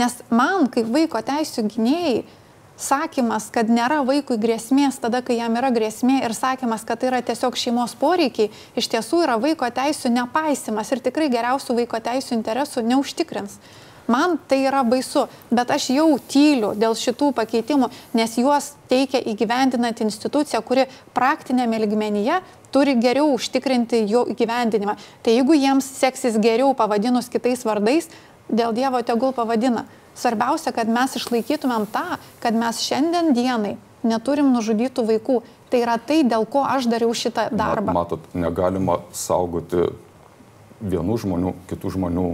nes 0.00 0.16
man 0.32 0.70
kaip 0.72 0.88
vaiko 0.94 1.20
teisų 1.26 1.66
gynėjai, 1.74 2.22
sakymas, 2.78 3.50
kad 3.52 3.68
nėra 3.68 3.98
vaikui 4.06 4.38
grėsmės 4.40 5.00
tada, 5.02 5.20
kai 5.26 5.36
jam 5.36 5.56
yra 5.58 5.68
grėsmė 5.74 6.22
ir 6.22 6.34
sakymas, 6.36 6.86
kad 6.86 7.02
tai 7.02 7.10
yra 7.10 7.20
tiesiog 7.26 7.58
šeimos 7.58 7.96
poreikiai, 7.98 8.52
iš 8.78 8.88
tiesų 8.94 9.24
yra 9.26 9.36
vaiko 9.42 9.68
teisų 9.74 10.14
nepaisimas 10.14 10.94
ir 10.94 11.02
tikrai 11.04 11.28
geriausių 11.32 11.76
vaiko 11.82 12.00
teisų 12.08 12.38
interesų 12.38 12.86
neužtikrins. 12.86 13.58
Man 14.08 14.38
tai 14.48 14.62
yra 14.64 14.80
baisu, 14.88 15.26
bet 15.52 15.68
aš 15.74 15.90
jau 15.92 16.06
tyliu 16.32 16.72
dėl 16.78 16.94
šitų 16.96 17.28
pakeitimų, 17.36 17.90
nes 18.16 18.36
juos 18.40 18.70
teikia 18.88 19.20
įgyvendinant 19.20 20.00
institucija, 20.00 20.62
kuri 20.64 20.86
praktinėme 21.16 21.76
ligmenyje 21.84 22.40
turi 22.72 22.96
geriau 23.00 23.34
užtikrinti 23.34 24.00
jų 24.08 24.24
įgyvendinimą. 24.32 24.96
Tai 25.22 25.34
jeigu 25.36 25.56
jiems 25.60 25.90
seksis 26.00 26.40
geriau 26.40 26.72
pavadinus 26.76 27.28
kitais 27.28 27.66
vardais, 27.68 28.08
dėl 28.48 28.72
Dievo 28.76 29.02
tegul 29.04 29.36
pavadina. 29.36 29.84
Svarbiausia, 30.18 30.72
kad 30.74 30.88
mes 30.90 31.14
išlaikytumėm 31.20 31.86
tą, 31.92 32.18
kad 32.42 32.56
mes 32.56 32.80
šiandien 32.82 33.34
dienai 33.36 33.76
neturim 34.08 34.50
nužudytų 34.54 35.04
vaikų. 35.12 35.40
Tai 35.68 35.80
yra 35.84 35.98
tai, 36.00 36.22
dėl 36.24 36.46
ko 36.48 36.64
aš 36.64 36.88
dariau 36.88 37.12
šitą 37.12 37.50
darbą. 37.52 37.92
Matot, 37.92 38.24
negalima 38.32 39.02
saugoti 39.12 39.90
vienų 40.80 41.18
žmonių, 41.20 41.52
kitų 41.68 41.92
žmonių 41.98 42.28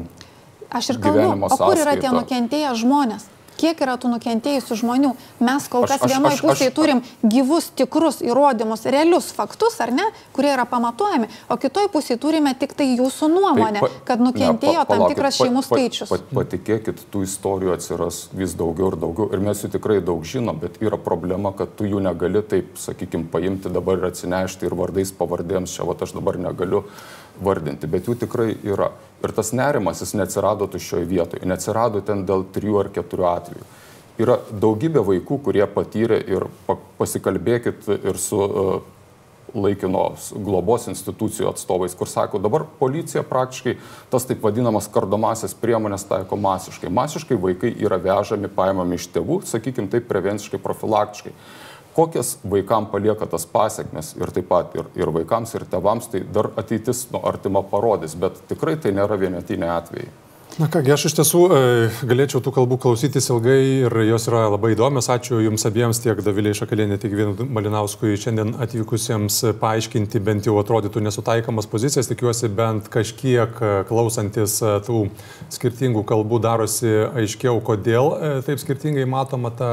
Aš 0.74 0.94
ir 0.94 1.00
kalbu, 1.02 1.46
o 1.46 1.56
kur 1.60 1.78
yra 1.78 1.94
tie 2.00 2.10
nukentėję 2.10 2.74
žmonės? 2.82 3.30
Kiek 3.54 3.78
yra 3.84 3.94
tų 4.00 4.10
nukentėjusių 4.16 4.76
žmonių? 4.80 5.12
Mes 5.44 5.66
kol 5.70 5.84
kas 5.86 6.02
vienoje 6.02 6.40
pusėje 6.42 6.72
turim 6.74 7.02
gyvus, 7.22 7.68
tikrus 7.78 8.18
įrodymus, 8.24 8.82
realius 8.90 9.28
faktus, 9.34 9.76
ar 9.84 9.92
ne, 9.94 10.08
kurie 10.34 10.50
yra 10.56 10.64
pamatuojami, 10.66 11.30
o 11.46 11.58
kitoje 11.62 11.90
pusėje 11.94 12.18
turime 12.22 12.50
tik 12.58 12.74
tai 12.74 12.88
jūsų 12.96 13.30
nuomonę, 13.30 13.78
tai 13.78 13.86
pa, 13.86 14.02
kad 14.10 14.26
nukentėjo 14.26 14.82
ne, 14.82 14.88
pa, 14.90 14.90
tam 14.90 15.06
tikras 15.12 15.38
šeimų 15.38 15.62
pa, 15.62 15.68
skaičius. 15.70 16.10
Pa, 16.10 16.18
pa, 16.18 16.40
patikėkit, 16.40 17.06
tų 17.14 17.24
istorijų 17.28 17.76
atsiras 17.76 18.24
vis 18.34 18.58
daugiau 18.58 18.90
ir 18.90 18.98
daugiau 19.06 19.30
ir 19.30 19.46
mes 19.46 19.62
jų 19.62 19.70
tikrai 19.78 20.00
daug 20.02 20.26
žinom, 20.26 20.58
bet 20.64 20.82
yra 20.82 20.98
problema, 20.98 21.54
kad 21.54 21.78
tu 21.78 21.86
jų 21.86 22.02
negali 22.02 22.42
taip, 22.42 22.74
sakykime, 22.82 23.30
paimti 23.30 23.70
dabar 23.70 24.02
ir 24.02 24.10
atsinešti 24.10 24.66
ir 24.66 24.74
vardais 24.82 25.14
pavardėms, 25.14 25.78
čia 25.78 25.86
va 25.86 25.94
aš 25.94 26.18
dabar 26.18 26.42
negaliu 26.42 26.88
vardinti, 27.42 27.90
bet 27.90 28.08
jų 28.08 28.18
tikrai 28.24 28.54
yra. 28.62 28.90
Ir 29.24 29.32
tas 29.32 29.54
nerimas 29.56 30.02
jis 30.02 30.14
neatsirado 30.18 30.68
tuščioje 30.70 31.08
vietoje, 31.08 31.46
neatsirado 31.48 32.02
ten 32.04 32.26
dėl 32.28 32.44
trijų 32.54 32.82
ar 32.82 32.90
keturių 32.94 33.28
atvejų. 33.30 33.68
Yra 34.20 34.36
daugybė 34.52 35.02
vaikų, 35.02 35.40
kurie 35.42 35.64
patyrė 35.66 36.20
ir 36.30 36.44
pasikalbėkit 37.00 37.88
ir 37.96 38.18
su 38.20 38.38
uh, 38.38 38.74
laikinos 39.54 40.32
globos 40.44 40.88
institucijų 40.90 41.48
atstovais, 41.50 41.94
kur 41.98 42.10
sako, 42.10 42.38
dabar 42.42 42.66
policija 42.78 43.22
praktiškai 43.26 43.76
tas 44.12 44.26
taip 44.28 44.42
vadinamas 44.44 44.88
kardomasias 44.92 45.54
priemonės 45.58 46.06
taiko 46.10 46.38
masiškai. 46.40 46.90
Masiškai 46.90 47.38
vaikai 47.40 47.74
yra 47.74 47.98
vežami, 48.02 48.50
paimami 48.50 48.98
iš 48.98 49.08
tėvų, 49.14 49.40
sakykime 49.48 49.90
taip, 49.92 50.08
prevenciškai, 50.10 50.62
profilaktiškai 50.62 51.34
kokias 51.94 52.36
vaikam 52.50 52.88
palieka 52.90 53.26
tas 53.30 53.46
pasiekmes 53.46 54.14
ir 54.18 54.34
taip 54.34 54.50
pat 54.50 54.74
ir, 54.78 54.90
ir 54.98 55.14
vaikams, 55.14 55.54
ir 55.54 55.66
tevams, 55.70 56.10
tai 56.10 56.24
dar 56.34 56.50
ateitis 56.60 57.06
nu, 57.14 57.22
artima 57.24 57.62
parodys, 57.62 58.18
bet 58.18 58.42
tikrai 58.50 58.76
tai 58.80 58.94
nėra 58.96 59.18
vienetiniai 59.20 59.74
atvejai. 59.78 60.12
Na 60.54 60.68
kągi, 60.70 60.92
aš 60.94 61.08
iš 61.08 61.14
tiesų 61.18 61.38
e, 61.50 61.60
galėčiau 62.06 62.38
tų 62.38 62.52
kalbų 62.54 62.76
klausytis 62.84 63.26
ilgai 63.32 63.56
ir 63.88 63.96
jos 64.06 64.28
yra 64.30 64.44
labai 64.52 64.70
įdomios. 64.76 65.08
Ačiū 65.10 65.40
Jums 65.42 65.66
abiems, 65.66 65.98
tiek 65.98 66.20
Daviliai 66.22 66.54
Šakalienė, 66.54 66.94
tiek 67.02 67.16
Vinu 67.18 67.48
Malinauskui, 67.56 68.12
šiandien 68.22 68.54
atvykusiems 68.62 69.40
paaiškinti 69.58 70.22
bent 70.22 70.46
jau 70.46 70.54
atrodytų 70.62 71.02
nesutaikamas 71.02 71.66
pozicijas. 71.66 72.06
Tikiuosi 72.06 72.52
bent 72.54 72.86
kažkiek 72.94 73.58
e, 73.58 73.72
klausantis 73.90 74.60
e, 74.62 74.76
tų 74.86 75.08
skirtingų 75.56 76.06
kalbų 76.06 76.38
darosi 76.46 77.00
aiškiau, 77.10 77.58
kodėl 77.66 78.14
taip 78.46 78.62
skirtingai 78.62 79.10
matoma 79.10 79.50
ta 79.58 79.72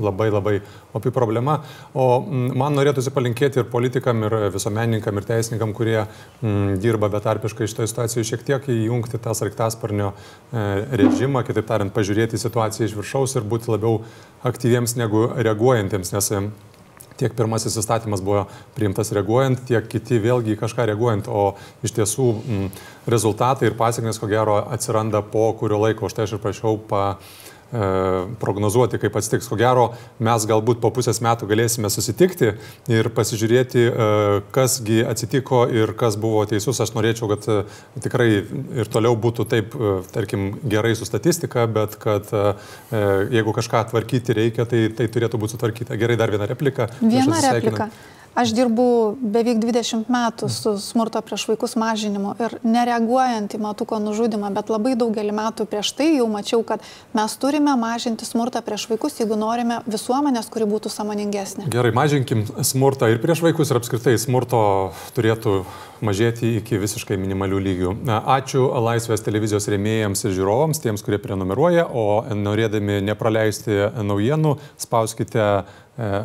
labai 0.00 0.30
labai 0.30 0.60
opi 0.96 1.12
problema. 1.14 1.60
O 1.94 2.20
man 2.30 2.76
norėtųsi 2.76 3.12
palinkėti 3.14 3.62
ir 3.62 3.68
politikam, 3.70 4.24
ir 4.26 4.36
visuomenininkam, 4.54 5.20
ir 5.20 5.28
teisininkam, 5.28 5.74
kurie 5.76 5.98
m, 6.02 6.78
dirba 6.82 7.10
betarpiškai 7.12 7.68
šitoje 7.70 7.90
situacijoje, 7.92 8.30
šiek 8.32 8.46
tiek 8.46 8.70
įjungti 8.74 9.20
tą 9.22 9.34
sarktasparnio 9.36 10.12
e, 10.12 10.64
režimą, 11.02 11.44
kitaip 11.46 11.68
tariant, 11.68 11.94
pažiūrėti 11.94 12.40
situaciją 12.40 12.88
iš 12.88 12.96
viršaus 12.98 13.38
ir 13.38 13.46
būti 13.48 13.72
labiau 13.72 14.02
aktyviems 14.46 14.96
negu 15.00 15.28
reaguojantiems, 15.36 16.14
nes 16.16 16.32
tiek 17.20 17.34
pirmasis 17.36 17.76
įstatymas 17.76 18.22
buvo 18.24 18.46
priimtas 18.76 19.12
reaguojant, 19.12 19.66
tiek 19.68 19.84
kiti 19.92 20.16
vėlgi 20.22 20.56
kažką 20.60 20.86
reaguojant, 20.88 21.28
o 21.28 21.52
iš 21.84 21.92
tiesų 21.98 22.28
m, 22.40 22.66
rezultatai 23.10 23.68
ir 23.68 23.76
pasiekmes 23.76 24.20
ko 24.20 24.30
gero 24.30 24.56
atsiranda 24.72 25.20
po 25.20 25.50
kurio 25.60 25.82
laiko. 25.82 26.08
Už 26.08 26.16
tai 26.16 26.24
aš 26.24 26.38
ir 26.38 26.44
prašiau 26.44 26.80
pa, 26.88 27.18
E, 27.20 27.49
prognozuoti, 27.70 28.98
kaip 29.02 29.16
atsitiks. 29.20 29.48
Ko 29.50 29.58
gero, 29.60 29.90
mes 30.22 30.46
galbūt 30.50 30.80
po 30.82 30.90
pusės 30.94 31.20
metų 31.22 31.48
galėsime 31.50 31.90
susitikti 31.92 32.52
ir 32.90 33.10
pasižiūrėti, 33.14 33.84
e, 33.86 34.08
kasgi 34.54 35.00
atsitiko 35.06 35.64
ir 35.70 35.94
kas 35.98 36.18
buvo 36.20 36.44
teisus. 36.50 36.80
Aš 36.82 36.94
norėčiau, 36.96 37.30
kad 37.30 37.46
e, 37.50 37.58
tikrai 38.02 38.28
ir 38.82 38.90
toliau 38.90 39.16
būtų 39.18 39.46
taip, 39.50 39.76
tarkim, 40.14 40.52
gerai 40.64 40.94
su 40.98 41.06
statistika, 41.08 41.66
bet 41.70 41.96
kad 42.00 42.28
jeigu 42.90 43.52
kažką 43.54 43.84
tvarkyti 43.90 44.34
reikia, 44.36 44.66
tai 44.68 44.88
tai 44.96 45.08
turėtų 45.12 45.40
būti 45.40 45.56
sutvarkyta. 45.56 45.98
Gerai, 46.00 46.18
dar 46.20 46.32
viena 46.32 46.48
replika. 46.50 46.90
Viena 47.00 47.40
replika. 47.46 47.90
Aš 48.34 48.52
dirbu 48.54 48.84
beveik 49.20 49.58
20 49.58 50.06
metų 50.06 50.48
su 50.54 50.76
smurto 50.78 51.18
prieš 51.26 51.48
vaikus 51.50 51.74
mažinimu 51.80 52.36
ir 52.38 52.54
nereaguojant 52.62 53.56
į 53.56 53.58
matuko 53.60 53.98
nužudimą, 53.98 54.52
bet 54.54 54.70
labai 54.70 54.94
daugelį 54.98 55.34
metų 55.34 55.66
prieš 55.70 55.90
tai 55.98 56.12
jau 56.14 56.28
mačiau, 56.30 56.62
kad 56.66 56.84
mes 57.16 57.34
turime 57.42 57.74
mažinti 57.80 58.28
smurtą 58.28 58.62
prieš 58.62 58.86
vaikus, 58.92 59.18
jeigu 59.18 59.38
norime 59.40 59.80
visuomenės, 59.90 60.46
kuri 60.52 60.68
būtų 60.70 60.92
samoningesnė. 60.94 61.66
Gerai, 61.74 61.90
mažinkim 61.96 62.46
smurtą 62.62 63.10
ir 63.10 63.18
prieš 63.22 63.42
vaikus 63.48 63.74
ir 63.74 63.82
apskritai 63.82 64.14
smurto 64.22 64.62
turėtų 65.18 65.64
mažėti 66.06 66.54
iki 66.60 66.78
visiškai 66.80 67.18
minimalių 67.20 67.60
lygių. 67.66 67.92
Ačiū 68.08 68.62
Laisvės 68.86 69.26
televizijos 69.26 69.68
rėmėjams 69.74 70.24
ir 70.24 70.38
žiūrovams, 70.38 70.80
tiems, 70.80 71.04
kurie 71.04 71.18
prenumeruoja, 71.20 71.88
o 71.90 72.22
norėdami 72.30 73.02
nepraleisti 73.10 73.90
naujienų, 74.06 74.56
spauskite 74.80 75.50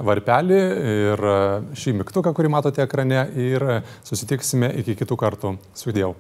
varpelį 0.08 0.62
ir 0.94 1.26
šį 1.76 1.98
mygtuką, 2.02 2.36
kurį 2.36 2.54
matote 2.58 2.86
ekrane 2.86 3.26
ir 3.40 3.68
susitiksime 4.06 4.72
iki 4.84 4.98
kitų 5.02 5.20
kartų. 5.20 5.58
Sudėjau. 5.78 6.16